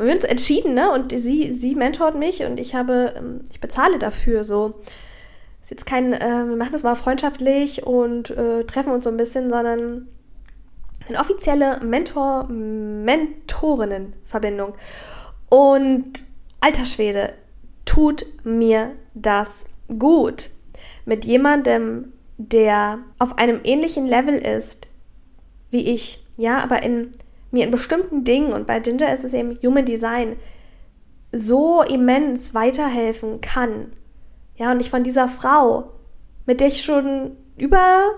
wir 0.00 0.10
haben 0.10 0.16
uns 0.16 0.24
entschieden, 0.24 0.74
ne? 0.74 0.90
Und 0.92 1.12
sie, 1.12 1.52
sie 1.52 1.74
mentort 1.74 2.18
mich 2.18 2.42
und 2.44 2.58
ich 2.58 2.74
habe, 2.74 3.12
ähm, 3.16 3.42
ich 3.50 3.60
bezahle 3.60 3.98
dafür 3.98 4.44
so. 4.44 4.80
Ist 5.60 5.70
jetzt 5.70 5.84
kein, 5.84 6.14
äh, 6.14 6.46
wir 6.48 6.56
machen 6.56 6.72
das 6.72 6.82
mal 6.82 6.94
freundschaftlich 6.94 7.86
und 7.86 8.30
äh, 8.30 8.64
treffen 8.64 8.92
uns 8.92 9.04
so 9.04 9.10
ein 9.10 9.18
bisschen, 9.18 9.50
sondern 9.50 10.08
eine 11.06 11.18
offizielle 11.18 11.80
Mentor-Mentorinnen-Verbindung. 11.84 14.72
Und 15.50 16.24
alter 16.60 16.86
Schwede, 16.86 17.34
tut 17.84 18.24
mir 18.42 18.92
das 19.14 19.66
gut. 19.98 20.48
Mit 21.04 21.26
jemandem, 21.26 22.14
der 22.48 23.00
auf 23.18 23.38
einem 23.38 23.60
ähnlichen 23.64 24.06
Level 24.06 24.34
ist 24.34 24.88
wie 25.70 25.86
ich, 25.86 26.26
ja, 26.36 26.58
aber 26.58 26.82
in 26.82 27.12
mir 27.52 27.64
in 27.64 27.70
bestimmten 27.70 28.24
Dingen, 28.24 28.52
und 28.52 28.66
bei 28.66 28.80
Ginger 28.80 29.12
ist 29.12 29.24
es 29.24 29.32
eben 29.32 29.58
Human 29.64 29.84
Design, 29.84 30.36
so 31.32 31.82
immens 31.82 32.54
weiterhelfen 32.54 33.40
kann. 33.40 33.92
Ja, 34.56 34.72
und 34.72 34.80
ich 34.80 34.90
von 34.90 35.04
dieser 35.04 35.28
Frau, 35.28 35.92
mit 36.46 36.60
der 36.60 36.68
ich 36.68 36.82
schon 36.82 37.36
über, 37.56 38.10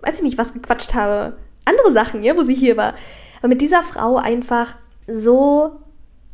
weiß 0.00 0.16
ich 0.16 0.22
nicht, 0.22 0.38
was 0.38 0.52
gequatscht 0.52 0.94
habe, 0.94 1.36
andere 1.64 1.92
Sachen, 1.92 2.22
ja, 2.22 2.36
wo 2.36 2.42
sie 2.42 2.54
hier 2.54 2.76
war, 2.76 2.94
aber 3.38 3.48
mit 3.48 3.60
dieser 3.60 3.82
Frau 3.82 4.16
einfach 4.16 4.76
so 5.06 5.80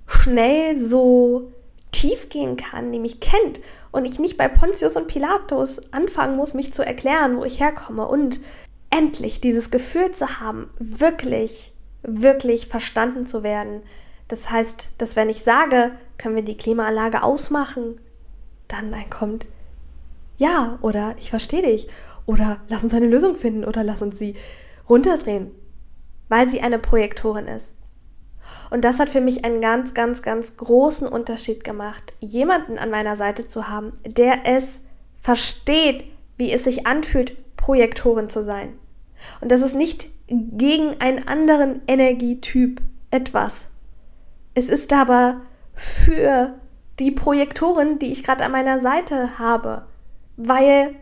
schnell, 0.06 0.78
so 0.78 1.51
tief 1.92 2.28
gehen 2.28 2.56
kann, 2.56 2.90
die 2.90 2.98
mich 2.98 3.20
kennt 3.20 3.60
und 3.92 4.04
ich 4.04 4.18
nicht 4.18 4.36
bei 4.36 4.48
Pontius 4.48 4.96
und 4.96 5.06
Pilatus 5.06 5.80
anfangen 5.92 6.36
muss, 6.36 6.54
mich 6.54 6.72
zu 6.72 6.84
erklären, 6.84 7.36
wo 7.36 7.44
ich 7.44 7.60
herkomme 7.60 8.06
und 8.08 8.40
endlich 8.90 9.40
dieses 9.40 9.70
Gefühl 9.70 10.10
zu 10.10 10.40
haben, 10.40 10.70
wirklich 10.78 11.72
wirklich 12.02 12.66
verstanden 12.66 13.26
zu 13.26 13.42
werden. 13.42 13.82
Das 14.28 14.50
heißt, 14.50 14.90
dass 14.98 15.16
wenn 15.16 15.28
ich 15.28 15.42
sage, 15.42 15.92
können 16.18 16.36
wir 16.36 16.42
die 16.42 16.56
Klimaanlage 16.56 17.22
ausmachen, 17.22 18.00
dann, 18.68 18.94
kommt 19.10 19.46
ja 20.38 20.78
oder 20.80 21.14
ich 21.18 21.30
verstehe 21.30 21.62
dich 21.62 21.88
oder 22.24 22.58
lass 22.68 22.82
uns 22.82 22.94
eine 22.94 23.06
Lösung 23.06 23.36
finden 23.36 23.64
oder 23.64 23.84
lass 23.84 24.00
uns 24.00 24.18
sie 24.18 24.34
runterdrehen, 24.88 25.50
weil 26.28 26.48
sie 26.48 26.62
eine 26.62 26.78
Projektorin 26.78 27.46
ist. 27.46 27.74
Und 28.70 28.84
das 28.84 28.98
hat 28.98 29.10
für 29.10 29.20
mich 29.20 29.44
einen 29.44 29.60
ganz, 29.60 29.94
ganz, 29.94 30.22
ganz 30.22 30.56
großen 30.56 31.06
Unterschied 31.06 31.64
gemacht, 31.64 32.12
jemanden 32.20 32.78
an 32.78 32.90
meiner 32.90 33.16
Seite 33.16 33.46
zu 33.46 33.68
haben, 33.68 33.92
der 34.06 34.46
es 34.46 34.80
versteht, 35.20 36.04
wie 36.36 36.52
es 36.52 36.64
sich 36.64 36.86
anfühlt, 36.86 37.56
Projektorin 37.56 38.30
zu 38.30 38.42
sein. 38.42 38.72
Und 39.40 39.52
das 39.52 39.62
ist 39.62 39.76
nicht 39.76 40.08
gegen 40.26 41.00
einen 41.00 41.28
anderen 41.28 41.82
Energietyp 41.86 42.80
etwas. 43.10 43.66
Es 44.54 44.68
ist 44.68 44.92
aber 44.92 45.42
für 45.74 46.54
die 46.98 47.10
Projektoren, 47.10 47.98
die 47.98 48.12
ich 48.12 48.24
gerade 48.24 48.44
an 48.44 48.52
meiner 48.52 48.80
Seite 48.80 49.38
habe, 49.38 49.86
weil 50.36 50.94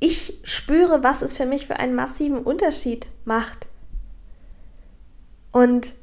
ich 0.00 0.40
spüre, 0.42 1.02
was 1.02 1.22
es 1.22 1.36
für 1.36 1.46
mich 1.46 1.66
für 1.66 1.76
einen 1.76 1.94
massiven 1.94 2.38
Unterschied 2.38 3.06
macht. 3.24 3.68
Und 5.50 5.94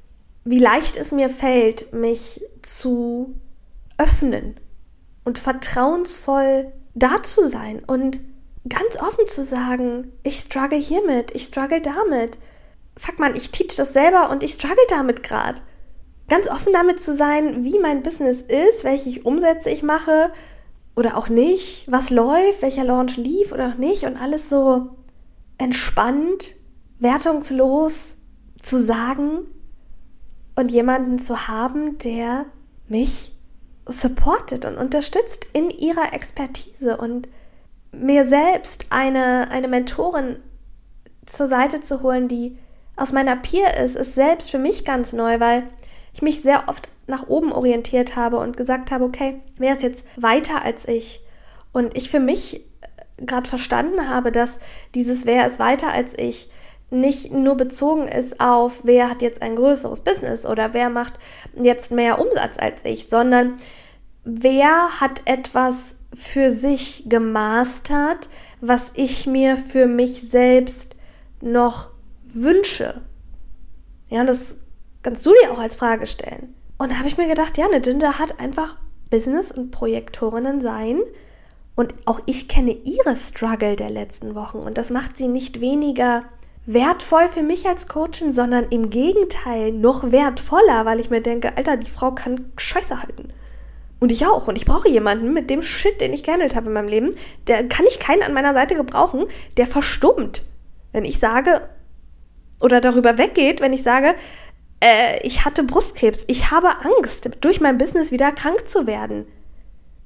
wie 0.43 0.59
leicht 0.59 0.97
es 0.97 1.11
mir 1.11 1.29
fällt, 1.29 1.93
mich 1.93 2.43
zu 2.61 3.35
öffnen 3.97 4.55
und 5.23 5.37
vertrauensvoll 5.37 6.71
da 6.93 7.21
zu 7.23 7.47
sein 7.47 7.83
und 7.85 8.19
ganz 8.67 8.97
offen 8.99 9.27
zu 9.27 9.43
sagen, 9.43 10.11
ich 10.23 10.39
struggle 10.39 10.77
hiermit, 10.77 11.31
ich 11.33 11.45
struggle 11.45 11.81
damit. 11.81 12.37
Fuck 12.97 13.19
man, 13.19 13.35
ich 13.35 13.51
teach 13.51 13.75
das 13.75 13.93
selber 13.93 14.29
und 14.29 14.43
ich 14.43 14.53
struggle 14.53 14.83
damit 14.89 15.23
gerade. 15.23 15.61
Ganz 16.27 16.47
offen 16.47 16.73
damit 16.73 17.01
zu 17.01 17.15
sein, 17.15 17.63
wie 17.63 17.79
mein 17.79 18.03
Business 18.03 18.41
ist, 18.41 18.83
welche 18.83 19.21
Umsätze 19.21 19.69
ich 19.69 19.83
mache 19.83 20.31
oder 20.95 21.17
auch 21.17 21.29
nicht, 21.29 21.91
was 21.91 22.09
läuft, 22.09 22.61
welcher 22.61 22.83
Launch 22.83 23.17
lief 23.17 23.51
oder 23.51 23.69
auch 23.69 23.77
nicht 23.77 24.03
und 24.03 24.17
alles 24.17 24.49
so 24.49 24.89
entspannt, 25.57 26.55
wertungslos 26.99 28.15
zu 28.61 28.83
sagen 28.83 29.47
und 30.55 30.71
jemanden 30.71 31.19
zu 31.19 31.47
haben, 31.47 31.97
der 31.99 32.45
mich 32.87 33.33
supportet 33.85 34.65
und 34.65 34.77
unterstützt 34.77 35.45
in 35.53 35.69
ihrer 35.69 36.13
Expertise 36.13 36.97
und 36.97 37.27
mir 37.91 38.25
selbst 38.25 38.85
eine, 38.89 39.49
eine 39.51 39.67
Mentorin 39.67 40.37
zur 41.25 41.47
Seite 41.47 41.81
zu 41.81 42.01
holen, 42.01 42.27
die 42.27 42.57
aus 42.95 43.11
meiner 43.11 43.35
Peer 43.35 43.77
ist, 43.77 43.95
ist 43.95 44.15
selbst 44.15 44.51
für 44.51 44.59
mich 44.59 44.85
ganz 44.85 45.13
neu, 45.13 45.39
weil 45.39 45.63
ich 46.13 46.21
mich 46.21 46.41
sehr 46.41 46.67
oft 46.67 46.89
nach 47.07 47.27
oben 47.27 47.51
orientiert 47.51 48.15
habe 48.15 48.37
und 48.37 48.57
gesagt 48.57 48.91
habe, 48.91 49.05
okay, 49.05 49.37
wer 49.57 49.73
ist 49.73 49.83
jetzt 49.83 50.05
weiter 50.17 50.63
als 50.63 50.87
ich? 50.87 51.21
Und 51.71 51.95
ich 51.95 52.09
für 52.09 52.19
mich 52.19 52.57
äh, 52.57 53.25
gerade 53.25 53.47
verstanden 53.47 54.09
habe, 54.09 54.31
dass 54.31 54.59
dieses 54.93 55.25
Wer 55.25 55.45
ist 55.45 55.59
weiter 55.59 55.89
als 55.91 56.17
ich 56.17 56.49
nicht 56.91 57.31
nur 57.31 57.55
bezogen 57.55 58.07
ist 58.07 58.39
auf, 58.39 58.81
wer 58.83 59.09
hat 59.09 59.21
jetzt 59.21 59.41
ein 59.41 59.55
größeres 59.55 60.01
Business 60.01 60.45
oder 60.45 60.73
wer 60.73 60.89
macht 60.89 61.13
jetzt 61.55 61.91
mehr 61.91 62.19
Umsatz 62.19 62.57
als 62.59 62.81
ich, 62.83 63.07
sondern 63.07 63.55
wer 64.23 64.99
hat 64.99 65.21
etwas 65.25 65.95
für 66.13 66.51
sich 66.51 67.05
gemastert, 67.07 68.29
was 68.59 68.91
ich 68.95 69.25
mir 69.25 69.57
für 69.57 69.87
mich 69.87 70.29
selbst 70.29 70.95
noch 71.41 71.91
wünsche. 72.25 73.01
Ja, 74.09 74.25
das 74.25 74.57
kannst 75.01 75.25
du 75.25 75.31
dir 75.31 75.51
auch 75.51 75.59
als 75.59 75.75
Frage 75.75 76.05
stellen. 76.05 76.53
Und 76.77 76.91
da 76.91 76.95
habe 76.97 77.07
ich 77.07 77.17
mir 77.17 77.27
gedacht, 77.27 77.57
ja, 77.57 77.65
eine 77.65 77.79
Ginger 77.79 78.19
hat 78.19 78.39
einfach 78.39 78.77
Business- 79.09 79.51
und 79.51 79.71
Projektorinnen 79.71 80.59
sein. 80.59 80.99
Und 81.75 81.93
auch 82.05 82.19
ich 82.25 82.49
kenne 82.49 82.71
ihre 82.71 83.15
Struggle 83.15 83.77
der 83.77 83.89
letzten 83.89 84.35
Wochen. 84.35 84.57
Und 84.57 84.77
das 84.77 84.89
macht 84.89 85.15
sie 85.15 85.27
nicht 85.27 85.61
weniger 85.61 86.23
wertvoll 86.65 87.27
für 87.27 87.43
mich 87.43 87.67
als 87.67 87.87
Coachin, 87.87 88.31
sondern 88.31 88.65
im 88.69 88.89
Gegenteil 88.89 89.71
noch 89.71 90.11
wertvoller, 90.11 90.85
weil 90.85 90.99
ich 90.99 91.09
mir 91.09 91.21
denke, 91.21 91.57
Alter, 91.57 91.77
die 91.77 91.89
Frau 91.89 92.11
kann 92.11 92.51
Scheiße 92.57 93.01
halten. 93.01 93.33
Und 93.99 94.11
ich 94.11 94.25
auch. 94.25 94.47
Und 94.47 94.55
ich 94.55 94.65
brauche 94.65 94.89
jemanden 94.89 95.33
mit 95.33 95.49
dem 95.49 95.61
Shit, 95.61 96.01
den 96.01 96.11
ich 96.11 96.23
gehandelt 96.23 96.55
habe 96.55 96.67
in 96.67 96.73
meinem 96.73 96.87
Leben. 96.87 97.15
Der 97.47 97.67
kann 97.67 97.85
ich 97.87 97.99
keinen 97.99 98.23
an 98.23 98.33
meiner 98.33 98.53
Seite 98.53 98.75
gebrauchen, 98.75 99.25
der 99.57 99.67
verstummt. 99.67 100.43
Wenn 100.91 101.05
ich 101.05 101.19
sage 101.19 101.69
oder 102.59 102.81
darüber 102.81 103.17
weggeht, 103.17 103.61
wenn 103.61 103.73
ich 103.73 103.83
sage, 103.83 104.15
äh, 104.79 105.19
ich 105.25 105.45
hatte 105.45 105.63
Brustkrebs, 105.63 106.25
ich 106.27 106.51
habe 106.51 106.69
Angst, 106.83 107.29
durch 107.41 107.61
mein 107.61 107.77
Business 107.77 108.11
wieder 108.11 108.31
krank 108.31 108.69
zu 108.69 108.87
werden. 108.87 109.27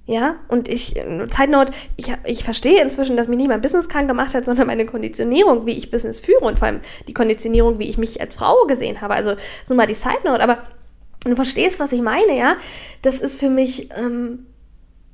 Ja, 0.07 0.35
und 0.49 0.67
ich, 0.67 0.93
Zeitnot, 1.31 1.71
ich, 1.97 2.13
ich 2.25 2.43
verstehe 2.43 2.79
inzwischen, 2.81 3.17
dass 3.17 3.27
mich 3.27 3.37
nicht 3.37 3.47
mein 3.47 3.61
Business 3.61 3.89
krank 3.89 4.07
gemacht 4.07 4.35
hat, 4.35 4.45
sondern 4.45 4.67
meine 4.67 4.85
Konditionierung, 4.85 5.65
wie 5.65 5.77
ich 5.77 5.89
Business 5.89 6.19
führe 6.19 6.45
und 6.45 6.59
vor 6.59 6.67
allem 6.67 6.81
die 7.07 7.13
Konditionierung, 7.13 7.79
wie 7.79 7.89
ich 7.89 7.97
mich 7.97 8.21
als 8.21 8.35
Frau 8.35 8.65
gesehen 8.67 9.01
habe. 9.01 9.15
Also, 9.15 9.35
so 9.63 9.73
mal 9.73 9.87
die 9.87 9.97
Note, 10.23 10.43
aber 10.43 10.59
du 11.23 11.35
verstehst, 11.35 11.79
was 11.79 11.91
ich 11.91 12.01
meine, 12.01 12.37
ja? 12.37 12.57
Das 13.01 13.19
ist 13.19 13.39
für 13.39 13.49
mich, 13.49 13.89
ähm, 13.97 14.45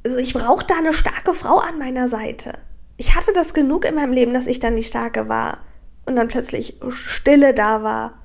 also 0.04 0.18
ich 0.18 0.34
brauche 0.34 0.66
da 0.66 0.76
eine 0.76 0.92
starke 0.92 1.34
Frau 1.34 1.58
an 1.58 1.80
meiner 1.80 2.10
Seite. 2.10 2.54
Ich 2.98 3.16
hatte 3.16 3.32
das 3.34 3.54
genug 3.54 3.86
in 3.86 3.96
meinem 3.96 4.12
Leben, 4.12 4.34
dass 4.34 4.46
ich 4.46 4.60
dann 4.60 4.76
die 4.76 4.84
Starke 4.84 5.30
war 5.30 5.60
und 6.06 6.18
dann 6.18 6.28
plötzlich 6.28 6.78
Stille 6.90 7.54
da 7.54 7.82
war. 7.82 8.20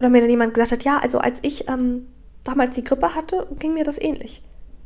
Oder 0.00 0.10
mir 0.10 0.20
dann 0.20 0.30
jemand 0.30 0.52
gesagt 0.52 0.72
hat, 0.72 0.84
ja, 0.84 0.98
also 0.98 1.18
als 1.18 1.38
ich 1.40 1.66
ähm, 1.68 2.08
damals 2.42 2.74
die 2.74 2.84
Grippe 2.84 3.14
hatte, 3.14 3.46
ging 3.58 3.72
mir 3.72 3.84
das 3.84 3.98
ähnlich 3.98 4.42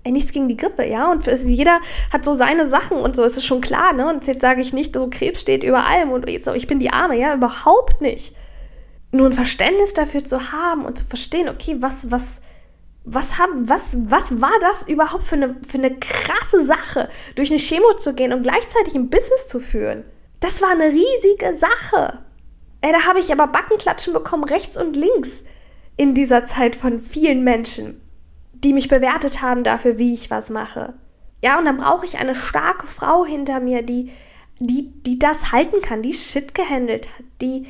ey, 0.09 0.13
nichts 0.13 0.33
gegen 0.33 0.49
die 0.49 0.57
Grippe, 0.57 0.87
ja. 0.87 1.11
Und 1.11 1.27
jeder 1.27 1.81
hat 2.13 2.25
so 2.25 2.33
seine 2.33 2.67
Sachen 2.67 2.97
und 2.97 3.15
so, 3.15 3.23
ist 3.25 3.37
es 3.37 3.45
schon 3.45 3.61
klar, 3.61 3.93
ne? 3.93 4.09
Und 4.09 4.27
jetzt 4.27 4.41
sage 4.41 4.61
ich 4.61 4.73
nicht, 4.73 4.95
so 4.95 5.09
Krebs 5.11 5.41
steht 5.41 5.63
über 5.63 5.87
allem 5.87 6.11
und 6.11 6.29
jetzt, 6.29 6.49
ich 6.49 6.67
bin 6.67 6.79
die 6.79 6.91
Arme, 6.91 7.19
ja, 7.19 7.35
überhaupt 7.35 8.01
nicht. 8.01 8.35
Nur 9.13 9.27
ein 9.27 9.33
Verständnis 9.33 9.95
dafür 9.95 10.25
zu 10.25 10.53
haben 10.53 10.85
und 10.85 10.99
zu 10.99 11.05
verstehen, 11.05 11.49
okay, 11.49 11.77
was, 11.81 12.11
was, 12.11 12.41
was, 13.05 13.39
haben, 13.39 13.69
was, 13.69 13.97
was 14.09 14.41
war 14.41 14.59
das 14.61 14.89
überhaupt 14.89 15.25
für 15.25 15.37
eine, 15.37 15.57
für 15.67 15.79
eine 15.79 15.95
krasse 15.97 16.65
Sache, 16.65 17.09
durch 17.35 17.51
eine 17.51 17.59
Chemo 17.59 17.95
zu 17.97 18.15
gehen 18.15 18.33
und 18.33 18.43
gleichzeitig 18.43 18.95
ein 18.95 19.11
Business 19.11 19.47
zu 19.47 19.61
führen? 19.61 20.05
Das 20.41 20.63
war 20.63 20.71
eine 20.71 20.91
riesige 20.91 21.57
Sache. 21.57 22.19
Ey, 22.81 22.93
da 22.93 23.07
habe 23.07 23.19
ich 23.19 23.33
aber 23.33 23.49
Backenklatschen 23.49 24.13
bekommen, 24.13 24.45
rechts 24.45 24.77
und 24.77 24.95
links 24.95 25.43
in 25.97 26.15
dieser 26.15 26.47
Zeit 26.47 26.77
von 26.77 26.99
vielen 26.99 27.43
Menschen 27.43 28.01
die 28.65 28.73
mich 28.73 28.89
bewertet 28.89 29.43
haben 29.43 29.65
dafür, 29.65 29.99
wie 29.99 30.15
ich 30.15 30.31
was 30.31 30.51
mache. 30.51 30.95
Ja, 31.43 31.59
und 31.59 31.67
dann 31.67 31.77
brauche 31.77 32.05
ich 32.05 32.19
eine 32.19 32.35
starke 32.35 32.87
Frau 32.87 33.25
hinter 33.25 33.61
mir, 33.61 33.83
die, 33.83 34.11
die, 34.59 34.91
die 35.03 35.19
das 35.19 35.53
halten 35.53 35.81
kann, 35.81 36.03
die 36.03 36.13
Shit 36.13 36.55
gehandelt 36.55 37.07
hat, 37.07 37.25
die, 37.41 37.67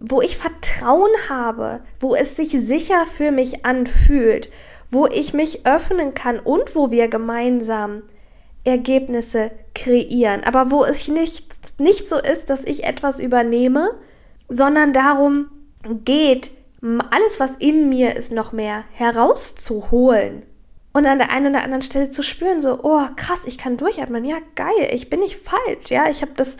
wo 0.00 0.20
ich 0.20 0.36
Vertrauen 0.36 1.12
habe, 1.28 1.80
wo 2.00 2.14
es 2.14 2.36
sich 2.36 2.50
sicher 2.50 3.06
für 3.06 3.30
mich 3.30 3.64
anfühlt, 3.64 4.48
wo 4.90 5.06
ich 5.06 5.32
mich 5.32 5.64
öffnen 5.64 6.14
kann 6.14 6.40
und 6.40 6.74
wo 6.74 6.90
wir 6.90 7.08
gemeinsam 7.08 8.02
Ergebnisse 8.64 9.52
kreieren. 9.74 10.42
Aber 10.44 10.70
wo 10.70 10.84
es 10.84 11.08
nicht, 11.08 11.80
nicht 11.80 12.08
so 12.08 12.16
ist, 12.16 12.50
dass 12.50 12.64
ich 12.64 12.84
etwas 12.84 13.20
übernehme, 13.20 13.90
sondern 14.48 14.92
darum 14.92 15.50
geht, 16.04 16.50
alles, 16.82 17.38
was 17.38 17.56
in 17.56 17.88
mir 17.88 18.16
ist, 18.16 18.32
noch 18.32 18.52
mehr 18.52 18.84
herauszuholen. 18.92 20.42
Und 20.92 21.06
an 21.06 21.18
der 21.18 21.30
einen 21.30 21.54
oder 21.54 21.64
anderen 21.64 21.82
Stelle 21.82 22.10
zu 22.10 22.22
spüren, 22.22 22.60
so, 22.60 22.80
oh 22.82 23.06
krass, 23.16 23.42
ich 23.46 23.56
kann 23.56 23.76
durchatmen, 23.76 24.24
ja 24.24 24.36
geil, 24.56 24.90
ich 24.92 25.08
bin 25.08 25.20
nicht 25.20 25.36
falsch, 25.36 25.88
ja, 25.88 26.10
ich 26.10 26.20
habe 26.20 26.32
das, 26.36 26.58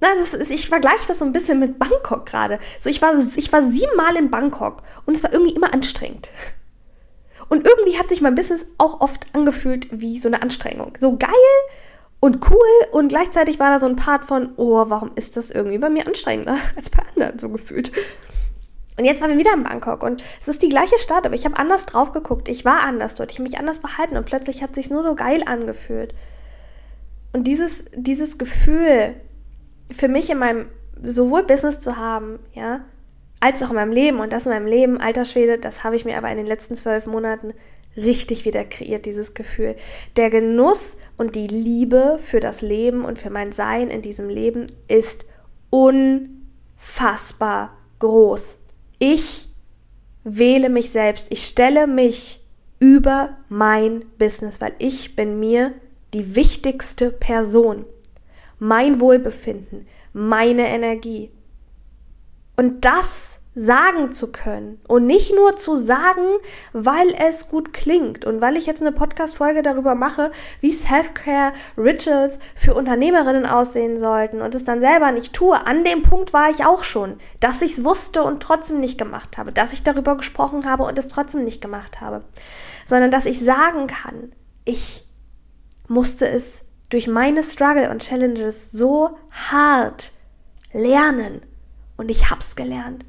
na, 0.00 0.08
das 0.14 0.32
ist, 0.32 0.50
ich 0.50 0.68
vergleiche 0.68 1.06
das 1.08 1.18
so 1.18 1.24
ein 1.24 1.32
bisschen 1.32 1.58
mit 1.58 1.78
Bangkok 1.78 2.24
gerade. 2.24 2.58
So, 2.80 2.88
ich 2.88 3.02
war, 3.02 3.14
ich 3.36 3.52
war 3.52 3.62
siebenmal 3.62 4.16
in 4.16 4.30
Bangkok 4.30 4.82
und 5.04 5.14
es 5.14 5.22
war 5.22 5.32
irgendwie 5.32 5.54
immer 5.54 5.74
anstrengend. 5.74 6.30
Und 7.48 7.66
irgendwie 7.66 7.98
hat 7.98 8.08
sich 8.08 8.22
mein 8.22 8.34
Business 8.34 8.64
auch 8.78 9.00
oft 9.00 9.26
angefühlt 9.34 9.88
wie 9.90 10.18
so 10.18 10.28
eine 10.28 10.40
Anstrengung. 10.40 10.96
So 10.98 11.16
geil 11.16 11.30
und 12.20 12.50
cool 12.50 12.88
und 12.92 13.08
gleichzeitig 13.08 13.58
war 13.58 13.70
da 13.70 13.80
so 13.80 13.86
ein 13.86 13.96
Part 13.96 14.24
von, 14.24 14.50
oh, 14.56 14.84
warum 14.88 15.10
ist 15.14 15.36
das 15.36 15.50
irgendwie 15.50 15.78
bei 15.78 15.90
mir 15.90 16.06
anstrengender 16.06 16.56
als 16.76 16.88
bei 16.90 17.02
anderen 17.14 17.38
so 17.38 17.50
gefühlt. 17.50 17.92
Und 18.96 19.04
jetzt 19.04 19.20
waren 19.20 19.30
wir 19.30 19.38
wieder 19.38 19.54
in 19.54 19.64
Bangkok 19.64 20.04
und 20.04 20.22
es 20.40 20.46
ist 20.46 20.62
die 20.62 20.68
gleiche 20.68 20.98
Stadt, 20.98 21.26
aber 21.26 21.34
ich 21.34 21.44
habe 21.44 21.58
anders 21.58 21.86
drauf 21.86 22.12
geguckt. 22.12 22.48
Ich 22.48 22.64
war 22.64 22.84
anders 22.84 23.16
dort, 23.16 23.32
ich 23.32 23.38
habe 23.38 23.48
mich 23.48 23.58
anders 23.58 23.78
verhalten 23.78 24.16
und 24.16 24.24
plötzlich 24.24 24.62
hat 24.62 24.74
sich 24.74 24.88
nur 24.88 25.02
so 25.02 25.16
geil 25.16 25.42
angefühlt. 25.46 26.14
Und 27.32 27.44
dieses, 27.44 27.86
dieses 27.94 28.38
Gefühl 28.38 29.16
für 29.90 30.08
mich 30.08 30.30
in 30.30 30.38
meinem 30.38 30.66
sowohl 31.02 31.42
Business 31.42 31.80
zu 31.80 31.96
haben, 31.96 32.38
ja, 32.52 32.84
als 33.40 33.62
auch 33.62 33.70
in 33.70 33.76
meinem 33.76 33.92
Leben 33.92 34.20
und 34.20 34.32
das 34.32 34.46
in 34.46 34.52
meinem 34.52 34.68
Leben, 34.68 35.00
alter 35.00 35.24
Schwede, 35.24 35.58
das 35.58 35.84
habe 35.84 35.96
ich 35.96 36.04
mir 36.04 36.16
aber 36.16 36.30
in 36.30 36.36
den 36.36 36.46
letzten 36.46 36.76
zwölf 36.76 37.06
Monaten 37.06 37.52
richtig 37.96 38.44
wieder 38.44 38.64
kreiert, 38.64 39.06
dieses 39.06 39.34
Gefühl. 39.34 39.74
Der 40.16 40.30
Genuss 40.30 40.96
und 41.16 41.34
die 41.34 41.46
Liebe 41.46 42.18
für 42.22 42.40
das 42.40 42.60
Leben 42.62 43.04
und 43.04 43.18
für 43.18 43.30
mein 43.30 43.52
Sein 43.52 43.90
in 43.90 44.02
diesem 44.02 44.28
Leben 44.28 44.66
ist 44.88 45.24
unfassbar 45.70 47.76
groß. 47.98 48.58
Ich 49.06 49.50
wähle 50.24 50.70
mich 50.70 50.90
selbst. 50.90 51.26
Ich 51.28 51.44
stelle 51.44 51.86
mich 51.86 52.40
über 52.78 53.36
mein 53.50 54.06
Business, 54.18 54.62
weil 54.62 54.72
ich 54.78 55.14
bin 55.14 55.38
mir 55.38 55.74
die 56.14 56.34
wichtigste 56.36 57.10
Person. 57.10 57.84
Mein 58.58 59.00
Wohlbefinden, 59.00 59.86
meine 60.14 60.68
Energie. 60.68 61.30
Und 62.56 62.86
das 62.86 63.33
sagen 63.54 64.12
zu 64.12 64.32
können. 64.32 64.80
Und 64.88 65.06
nicht 65.06 65.34
nur 65.34 65.56
zu 65.56 65.76
sagen, 65.76 66.38
weil 66.72 67.14
es 67.26 67.48
gut 67.48 67.72
klingt. 67.72 68.24
Und 68.24 68.40
weil 68.40 68.56
ich 68.56 68.66
jetzt 68.66 68.80
eine 68.80 68.92
Podcast-Folge 68.92 69.62
darüber 69.62 69.94
mache, 69.94 70.32
wie 70.60 70.72
Self-Care 70.72 71.52
Rituals 71.78 72.38
für 72.54 72.74
Unternehmerinnen 72.74 73.46
aussehen 73.46 73.98
sollten 73.98 74.42
und 74.42 74.54
es 74.54 74.64
dann 74.64 74.80
selber 74.80 75.12
nicht 75.12 75.32
tue. 75.32 75.54
An 75.66 75.84
dem 75.84 76.02
Punkt 76.02 76.32
war 76.32 76.50
ich 76.50 76.64
auch 76.64 76.82
schon, 76.82 77.18
dass 77.40 77.62
ich 77.62 77.78
es 77.78 77.84
wusste 77.84 78.22
und 78.22 78.42
trotzdem 78.42 78.80
nicht 78.80 78.98
gemacht 78.98 79.38
habe, 79.38 79.52
dass 79.52 79.72
ich 79.72 79.82
darüber 79.84 80.16
gesprochen 80.16 80.68
habe 80.68 80.82
und 80.84 80.98
es 80.98 81.08
trotzdem 81.08 81.44
nicht 81.44 81.60
gemacht 81.60 82.00
habe, 82.00 82.24
sondern 82.86 83.10
dass 83.10 83.26
ich 83.26 83.40
sagen 83.40 83.86
kann, 83.86 84.32
ich 84.64 85.06
musste 85.86 86.28
es 86.28 86.62
durch 86.90 87.06
meine 87.06 87.42
Struggle 87.42 87.90
und 87.90 88.02
Challenges 88.02 88.72
so 88.72 89.16
hart 89.30 90.12
lernen. 90.72 91.42
Und 91.96 92.10
ich 92.10 92.30
hab's 92.30 92.56
gelernt 92.56 93.04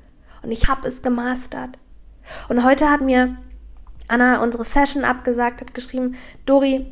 und 0.46 0.52
ich 0.52 0.68
habe 0.70 0.88
es 0.88 1.02
gemastert. 1.02 1.80
Und 2.50 2.64
heute 2.64 2.90
hat 2.90 3.02
mir 3.02 3.38
Anna 4.08 4.44
unsere 4.44 4.64
Session 4.64 5.04
abgesagt, 5.04 5.60
hat 5.60 5.74
geschrieben, 5.74 6.16
Dori, 6.46 6.86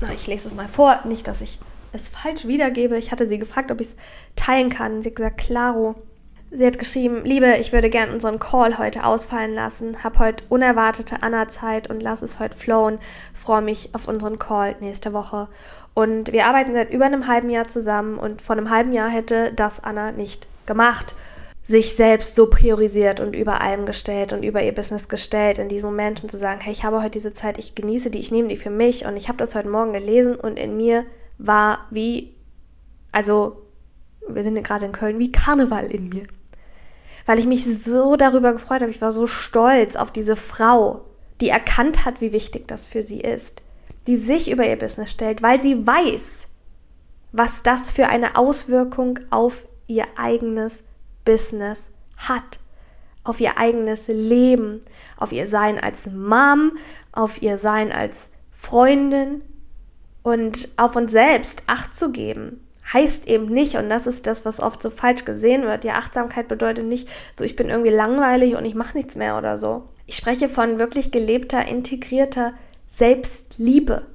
na, 0.00 0.12
ich 0.12 0.26
lese 0.26 0.48
es 0.48 0.54
mal 0.54 0.68
vor, 0.68 1.00
nicht, 1.04 1.26
dass 1.26 1.40
ich 1.40 1.58
es 1.92 2.08
falsch 2.08 2.46
wiedergebe. 2.46 2.98
Ich 2.98 3.10
hatte 3.10 3.26
sie 3.26 3.38
gefragt, 3.38 3.70
ob 3.70 3.80
ich 3.80 3.88
es 3.88 3.96
teilen 4.36 4.68
kann. 4.68 5.02
Sie 5.02 5.08
hat 5.08 5.16
gesagt, 5.16 5.38
klaro. 5.38 5.94
Sie 6.50 6.66
hat 6.66 6.78
geschrieben, 6.78 7.24
Liebe, 7.24 7.56
ich 7.58 7.72
würde 7.72 7.88
gern 7.88 8.10
unseren 8.10 8.38
Call 8.38 8.76
heute 8.76 9.04
ausfallen 9.04 9.54
lassen. 9.54 10.04
Hab 10.04 10.18
heute 10.18 10.44
unerwartete 10.50 11.22
Anna-Zeit 11.22 11.88
und 11.88 12.02
lass 12.02 12.20
es 12.20 12.40
heute 12.40 12.56
flowen. 12.56 12.98
Freue 13.32 13.62
mich 13.62 13.94
auf 13.94 14.06
unseren 14.06 14.38
Call 14.38 14.76
nächste 14.80 15.14
Woche. 15.14 15.48
Und 15.94 16.30
wir 16.32 16.46
arbeiten 16.46 16.74
seit 16.74 16.90
über 16.92 17.06
einem 17.06 17.26
halben 17.26 17.48
Jahr 17.48 17.68
zusammen 17.68 18.18
und 18.18 18.42
vor 18.42 18.56
einem 18.56 18.68
halben 18.68 18.92
Jahr 18.92 19.08
hätte 19.08 19.52
das 19.54 19.82
Anna 19.82 20.12
nicht 20.12 20.46
gemacht 20.66 21.14
sich 21.64 21.94
selbst 21.94 22.34
so 22.34 22.48
priorisiert 22.48 23.20
und 23.20 23.36
über 23.36 23.60
allem 23.60 23.86
gestellt 23.86 24.32
und 24.32 24.42
über 24.42 24.62
ihr 24.62 24.74
Business 24.74 25.08
gestellt 25.08 25.58
in 25.58 25.68
diesem 25.68 25.90
Moment 25.90 26.22
und 26.22 26.30
zu 26.30 26.36
sagen, 26.36 26.60
hey, 26.60 26.72
ich 26.72 26.84
habe 26.84 27.00
heute 27.00 27.10
diese 27.10 27.32
Zeit, 27.32 27.58
ich 27.58 27.74
genieße 27.74 28.10
die, 28.10 28.18
ich 28.18 28.32
nehme 28.32 28.48
die 28.48 28.56
für 28.56 28.70
mich 28.70 29.06
und 29.06 29.16
ich 29.16 29.28
habe 29.28 29.38
das 29.38 29.54
heute 29.54 29.68
Morgen 29.68 29.92
gelesen 29.92 30.34
und 30.34 30.58
in 30.58 30.76
mir 30.76 31.04
war 31.38 31.86
wie, 31.90 32.34
also 33.12 33.62
wir 34.28 34.42
sind 34.42 34.62
gerade 34.62 34.86
in 34.86 34.92
Köln, 34.92 35.18
wie 35.18 35.32
Karneval 35.32 35.86
in 35.86 36.08
mir. 36.08 36.24
Weil 37.26 37.38
ich 37.38 37.46
mich 37.46 37.64
so 37.64 38.16
darüber 38.16 38.52
gefreut 38.52 38.80
habe, 38.80 38.90
ich 38.90 39.00
war 39.00 39.12
so 39.12 39.28
stolz 39.28 39.94
auf 39.94 40.10
diese 40.10 40.34
Frau, 40.34 41.04
die 41.40 41.48
erkannt 41.48 42.04
hat, 42.04 42.20
wie 42.20 42.32
wichtig 42.32 42.66
das 42.66 42.86
für 42.86 43.02
sie 43.02 43.20
ist, 43.20 43.62
die 44.08 44.16
sich 44.16 44.50
über 44.50 44.66
ihr 44.66 44.76
Business 44.76 45.12
stellt, 45.12 45.42
weil 45.42 45.60
sie 45.60 45.86
weiß, 45.86 46.48
was 47.30 47.62
das 47.62 47.92
für 47.92 48.08
eine 48.08 48.36
Auswirkung 48.36 49.20
auf 49.30 49.66
ihr 49.86 50.04
eigenes 50.16 50.82
Business 51.24 51.90
hat, 52.16 52.58
auf 53.24 53.40
ihr 53.40 53.58
eigenes 53.58 54.08
Leben, 54.08 54.80
auf 55.16 55.32
ihr 55.32 55.46
Sein 55.46 55.78
als 55.78 56.06
Mom, 56.06 56.72
auf 57.12 57.40
ihr 57.42 57.58
Sein 57.58 57.92
als 57.92 58.30
Freundin 58.50 59.42
und 60.22 60.68
auf 60.76 60.96
uns 60.96 61.12
selbst 61.12 61.62
Acht 61.66 61.96
zu 61.96 62.10
geben. 62.10 62.66
Heißt 62.92 63.28
eben 63.28 63.46
nicht, 63.46 63.76
und 63.76 63.88
das 63.88 64.06
ist 64.06 64.26
das, 64.26 64.44
was 64.44 64.60
oft 64.60 64.82
so 64.82 64.90
falsch 64.90 65.24
gesehen 65.24 65.62
wird, 65.62 65.84
ja, 65.84 65.94
Achtsamkeit 65.94 66.48
bedeutet 66.48 66.86
nicht, 66.86 67.08
so 67.38 67.44
ich 67.44 67.56
bin 67.56 67.68
irgendwie 67.68 67.92
langweilig 67.92 68.56
und 68.56 68.64
ich 68.64 68.74
mache 68.74 68.96
nichts 68.96 69.14
mehr 69.14 69.38
oder 69.38 69.56
so. 69.56 69.88
Ich 70.06 70.16
spreche 70.16 70.48
von 70.48 70.78
wirklich 70.78 71.12
gelebter, 71.12 71.66
integrierter 71.66 72.54
Selbstliebe 72.88 74.06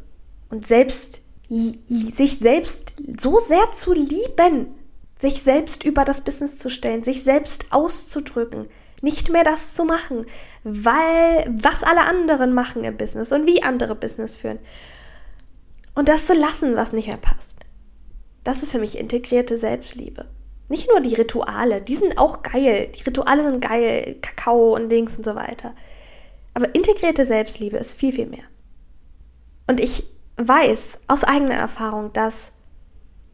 und 0.50 0.68
selbst, 0.68 1.22
sich 1.50 2.40
selbst 2.40 2.94
so 3.20 3.40
sehr 3.40 3.72
zu 3.72 3.94
lieben, 3.94 4.76
sich 5.20 5.42
selbst 5.42 5.84
über 5.84 6.06
das 6.06 6.22
Business 6.22 6.60
zu 6.60 6.70
stellen, 6.70 7.04
sich 7.04 7.24
selbst 7.24 7.66
auszudrücken, 7.72 8.68
nicht 9.02 9.30
mehr 9.30 9.44
das 9.44 9.74
zu 9.74 9.86
machen, 9.86 10.26
weil 10.64 11.46
was 11.50 11.84
alle 11.84 12.02
anderen 12.02 12.54
machen 12.54 12.84
im 12.84 12.98
Business 12.98 13.32
und 13.32 13.46
wie 13.46 13.64
andere 13.64 13.96
Business 13.96 14.36
führen. 14.36 14.60
Und 15.96 16.10
das 16.10 16.28
zu 16.28 16.34
lassen, 16.34 16.76
was 16.76 16.94
nicht 16.94 17.08
mehr 17.08 17.18
passt. 17.18 17.58
Das 18.44 18.64
ist 18.64 18.72
für 18.72 18.80
mich 18.80 18.98
integrierte 18.98 19.58
Selbstliebe. 19.58 20.28
Nicht 20.70 20.90
nur 20.90 21.00
die 21.00 21.16
Rituale, 21.16 21.82
die 21.82 21.96
sind 21.96 22.18
auch 22.18 22.44
geil. 22.44 22.92
Die 22.96 23.04
Rituale 23.04 23.44
sind 23.44 23.62
geil, 23.62 24.18
Kakao 24.22 24.76
und 24.76 24.90
Dings 24.90 25.18
und 25.18 25.24
so 25.24 25.36
weiter. 25.36 25.74
Aber 26.54 26.74
integrierte 26.76 27.26
Selbstliebe 27.26 27.78
ist 27.78 27.94
viel, 27.94 28.12
viel 28.12 28.26
mehr. 28.26 28.44
Und 29.68 29.80
ich 29.80 30.04
weiß 30.38 31.00
aus 31.08 31.24
eigener 31.24 31.56
Erfahrung, 31.56 32.14
dass 32.14 32.52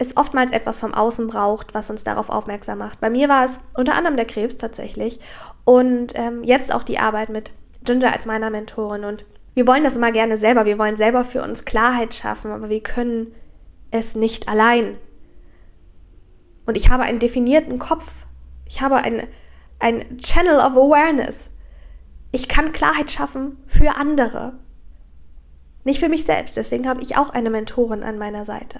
es 0.04 0.18
oftmals 0.18 0.52
etwas 0.52 0.80
vom 0.80 0.94
Außen 0.94 1.28
braucht, 1.28 1.74
was 1.74 1.90
uns 1.90 2.04
darauf 2.04 2.30
aufmerksam 2.30 2.80
macht. 2.80 3.00
Bei 3.00 3.10
mir 3.10 3.30
war 3.30 3.46
es 3.46 3.60
unter 3.76 3.96
anderem 3.96 4.16
der 4.16 4.26
Krebs 4.26 4.58
tatsächlich 4.58 5.20
und 5.66 6.14
ähm, 6.16 6.42
jetzt 6.44 6.74
auch 6.74 6.84
die 6.84 7.00
Arbeit 7.00 7.30
mit 7.30 7.52
Ginger 7.84 8.14
als 8.14 8.26
meiner 8.26 8.50
Mentorin. 8.50 9.04
Und 9.04 9.26
wir 9.54 9.68
wollen 9.68 9.84
das 9.84 9.96
immer 9.96 10.12
gerne 10.12 10.38
selber. 10.38 10.66
Wir 10.66 10.78
wollen 10.78 10.98
selber 10.98 11.24
für 11.24 11.44
uns 11.44 11.66
Klarheit 11.66 12.14
schaffen, 12.14 12.52
aber 12.52 12.70
wir 12.70 12.82
können 12.82 13.34
es 13.92 14.16
nicht 14.16 14.48
allein. 14.48 14.98
Und 16.66 16.78
ich 16.78 16.90
habe 16.90 17.04
einen 17.04 17.20
definierten 17.20 17.78
Kopf. 17.80 18.26
Ich 18.66 18.82
habe 18.82 18.98
ein, 18.98 19.28
ein 19.80 20.18
Channel 20.18 20.58
of 20.58 20.78
Awareness. 20.78 21.50
Ich 22.32 22.48
kann 22.48 22.72
Klarheit 22.72 23.12
schaffen 23.12 23.58
für 23.68 23.96
andere. 23.96 24.54
Nicht 25.84 26.00
für 26.00 26.10
mich 26.10 26.24
selbst. 26.24 26.58
Deswegen 26.58 26.88
habe 26.88 27.02
ich 27.02 27.18
auch 27.18 27.30
eine 27.30 27.50
Mentorin 27.50 28.04
an 28.04 28.18
meiner 28.18 28.46
Seite. 28.46 28.80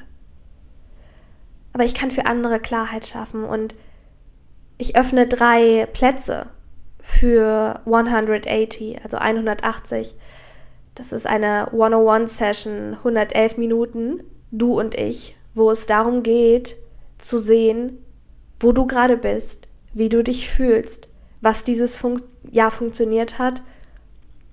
Aber 1.74 1.84
ich 1.84 1.96
kann 1.96 2.12
für 2.12 2.28
andere 2.28 2.60
Klarheit 2.60 3.06
schaffen 3.06 3.44
und 3.44 3.76
ich 4.78 4.96
öffne 4.96 5.28
drei 5.28 5.88
Plätze 5.92 6.48
für 7.00 7.82
180, 7.86 9.04
also 9.04 9.18
180. 9.18 10.16
Das 10.96 11.12
ist 11.12 11.26
eine 11.26 11.70
101-Session, 11.72 12.94
111 12.96 13.58
Minuten, 13.58 14.24
du 14.52 14.80
und 14.80 14.96
ich, 14.96 15.36
wo 15.56 15.72
es 15.72 15.88
darum 15.88 16.22
geht, 16.22 16.78
zu 17.18 17.40
sehen, 17.40 17.98
wo 18.60 18.72
du 18.72 18.86
gerade 18.86 19.18
bist, 19.18 19.68
wie 19.94 20.10
du 20.10 20.24
dich 20.24 20.50
fühlst, 20.50 21.10
was 21.42 21.64
dieses 21.64 21.98
Fun 21.98 22.22
Jahr 22.52 22.72
funktioniert 22.72 23.40
hat 23.40 23.64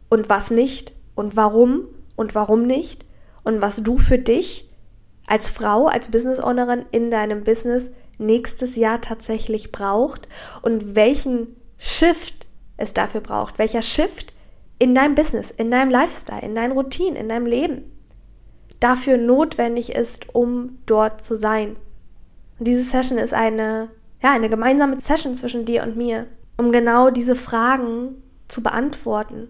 und 0.09 0.29
was 0.29 0.51
nicht 0.51 0.93
und 1.15 1.37
warum 1.37 1.89
und 2.17 2.35
warum 2.35 2.67
nicht 2.67 3.05
und 3.45 3.61
was 3.61 3.83
du 3.83 3.99
für 3.99 4.19
dich 4.19 4.70
als 5.31 5.49
Frau, 5.49 5.87
als 5.87 6.11
Business 6.11 6.41
Ownerin 6.41 6.85
in 6.91 7.11
deinem 7.11 7.45
Business 7.45 7.91
nächstes 8.19 8.75
Jahr 8.75 9.01
tatsächlich 9.01 9.71
braucht 9.71 10.27
und 10.63 10.97
welchen 10.97 11.57
Shift 11.79 12.49
es 12.77 12.95
dafür 12.95 13.21
braucht, 13.21 13.59
welcher 13.59 13.81
Shift 13.81 14.35
in 14.81 14.95
deinem 14.95 15.15
Business, 15.15 15.53
in 15.53 15.71
deinem 15.71 15.91
Lifestyle, 15.91 16.43
in 16.43 16.55
deinen 16.55 16.73
Routinen, 16.73 17.15
in 17.15 17.29
deinem 17.29 17.47
Leben 17.47 17.85
dafür 18.81 19.19
notwendig 19.19 19.95
ist, 19.95 20.35
um 20.35 20.79
dort 20.87 21.23
zu 21.23 21.37
sein. 21.37 21.77
Und 22.59 22.67
diese 22.67 22.83
Session 22.83 23.19
ist 23.19 23.35
eine, 23.35 23.89
ja, 24.23 24.33
eine 24.33 24.49
gemeinsame 24.49 24.99
Session 25.01 25.35
zwischen 25.35 25.65
dir 25.65 25.85
und 25.85 25.97
mir, 25.97 26.27
um 26.57 26.73
genau 26.73 27.11
diese 27.11 27.37
Fragen 27.37 28.23
zu 28.49 28.63
beantworten, 28.63 29.49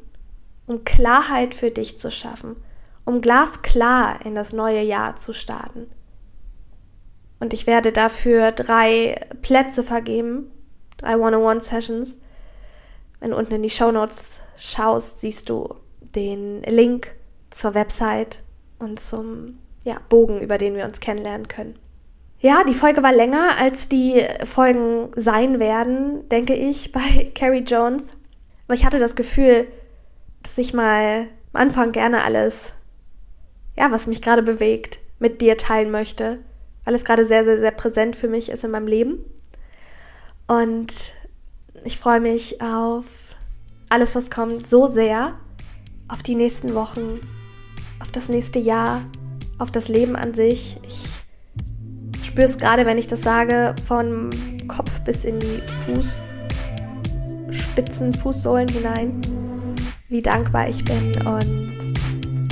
um 0.66 0.84
Klarheit 0.84 1.54
für 1.54 1.70
dich 1.70 1.98
zu 1.98 2.10
schaffen, 2.10 2.56
um 3.10 3.20
glasklar 3.20 4.24
in 4.24 4.36
das 4.36 4.52
neue 4.52 4.82
Jahr 4.82 5.16
zu 5.16 5.32
starten. 5.32 5.90
Und 7.40 7.52
ich 7.52 7.66
werde 7.66 7.90
dafür 7.90 8.52
drei 8.52 9.20
Plätze 9.42 9.82
vergeben, 9.82 10.50
drei 10.96 11.16
One-on-One-Sessions. 11.16 12.18
Wenn 13.18 13.30
du 13.30 13.36
unten 13.36 13.54
in 13.54 13.62
die 13.62 13.70
Show 13.70 13.90
Notes 13.90 14.42
schaust, 14.56 15.20
siehst 15.20 15.48
du 15.48 15.74
den 16.14 16.62
Link 16.62 17.10
zur 17.50 17.74
Website 17.74 18.42
und 18.78 19.00
zum 19.00 19.58
ja, 19.82 19.96
Bogen, 20.08 20.40
über 20.40 20.56
den 20.56 20.76
wir 20.76 20.84
uns 20.84 21.00
kennenlernen 21.00 21.48
können. 21.48 21.78
Ja, 22.38 22.62
die 22.62 22.74
Folge 22.74 23.02
war 23.02 23.12
länger, 23.12 23.56
als 23.58 23.88
die 23.88 24.24
Folgen 24.44 25.10
sein 25.16 25.58
werden, 25.58 26.28
denke 26.28 26.54
ich, 26.54 26.92
bei 26.92 27.32
Carrie 27.34 27.64
Jones. 27.64 28.12
Aber 28.68 28.74
ich 28.74 28.84
hatte 28.84 29.00
das 29.00 29.16
Gefühl, 29.16 29.66
dass 30.44 30.56
ich 30.58 30.74
mal 30.74 31.26
am 31.52 31.62
Anfang 31.62 31.90
gerne 31.90 32.22
alles 32.22 32.74
ja, 33.76 33.90
was 33.90 34.06
mich 34.06 34.22
gerade 34.22 34.42
bewegt, 34.42 35.00
mit 35.18 35.40
dir 35.40 35.56
teilen 35.56 35.90
möchte, 35.90 36.40
weil 36.84 36.94
es 36.94 37.04
gerade 37.04 37.24
sehr, 37.24 37.44
sehr, 37.44 37.60
sehr 37.60 37.70
präsent 37.70 38.16
für 38.16 38.28
mich 38.28 38.48
ist 38.48 38.64
in 38.64 38.70
meinem 38.70 38.86
Leben. 38.86 39.24
Und 40.48 40.92
ich 41.84 41.98
freue 41.98 42.20
mich 42.20 42.60
auf 42.60 43.04
alles, 43.88 44.14
was 44.14 44.30
kommt, 44.30 44.68
so 44.68 44.86
sehr, 44.86 45.34
auf 46.08 46.22
die 46.22 46.34
nächsten 46.34 46.74
Wochen, 46.74 47.20
auf 48.00 48.10
das 48.10 48.28
nächste 48.28 48.58
Jahr, 48.58 49.02
auf 49.58 49.70
das 49.70 49.88
Leben 49.88 50.16
an 50.16 50.34
sich. 50.34 50.78
Ich 50.82 51.06
spüre 52.26 52.46
es 52.46 52.58
gerade, 52.58 52.86
wenn 52.86 52.98
ich 52.98 53.06
das 53.06 53.22
sage, 53.22 53.74
von 53.86 54.30
Kopf 54.66 55.00
bis 55.00 55.24
in 55.24 55.38
die 55.38 55.62
Fußspitzen, 57.50 58.14
Fußsohlen 58.14 58.68
hinein, 58.68 59.20
wie 60.08 60.22
dankbar 60.22 60.68
ich 60.68 60.84
bin 60.84 61.14
und 61.26 61.79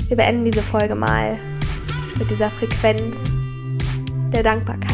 wir 0.09 0.17
beenden 0.17 0.45
diese 0.45 0.63
Folge 0.63 0.95
mal 0.95 1.39
mit 2.19 2.31
dieser 2.31 2.51
Frequenz 2.51 3.19
der 4.33 4.43
Dankbarkeit. 4.43 4.88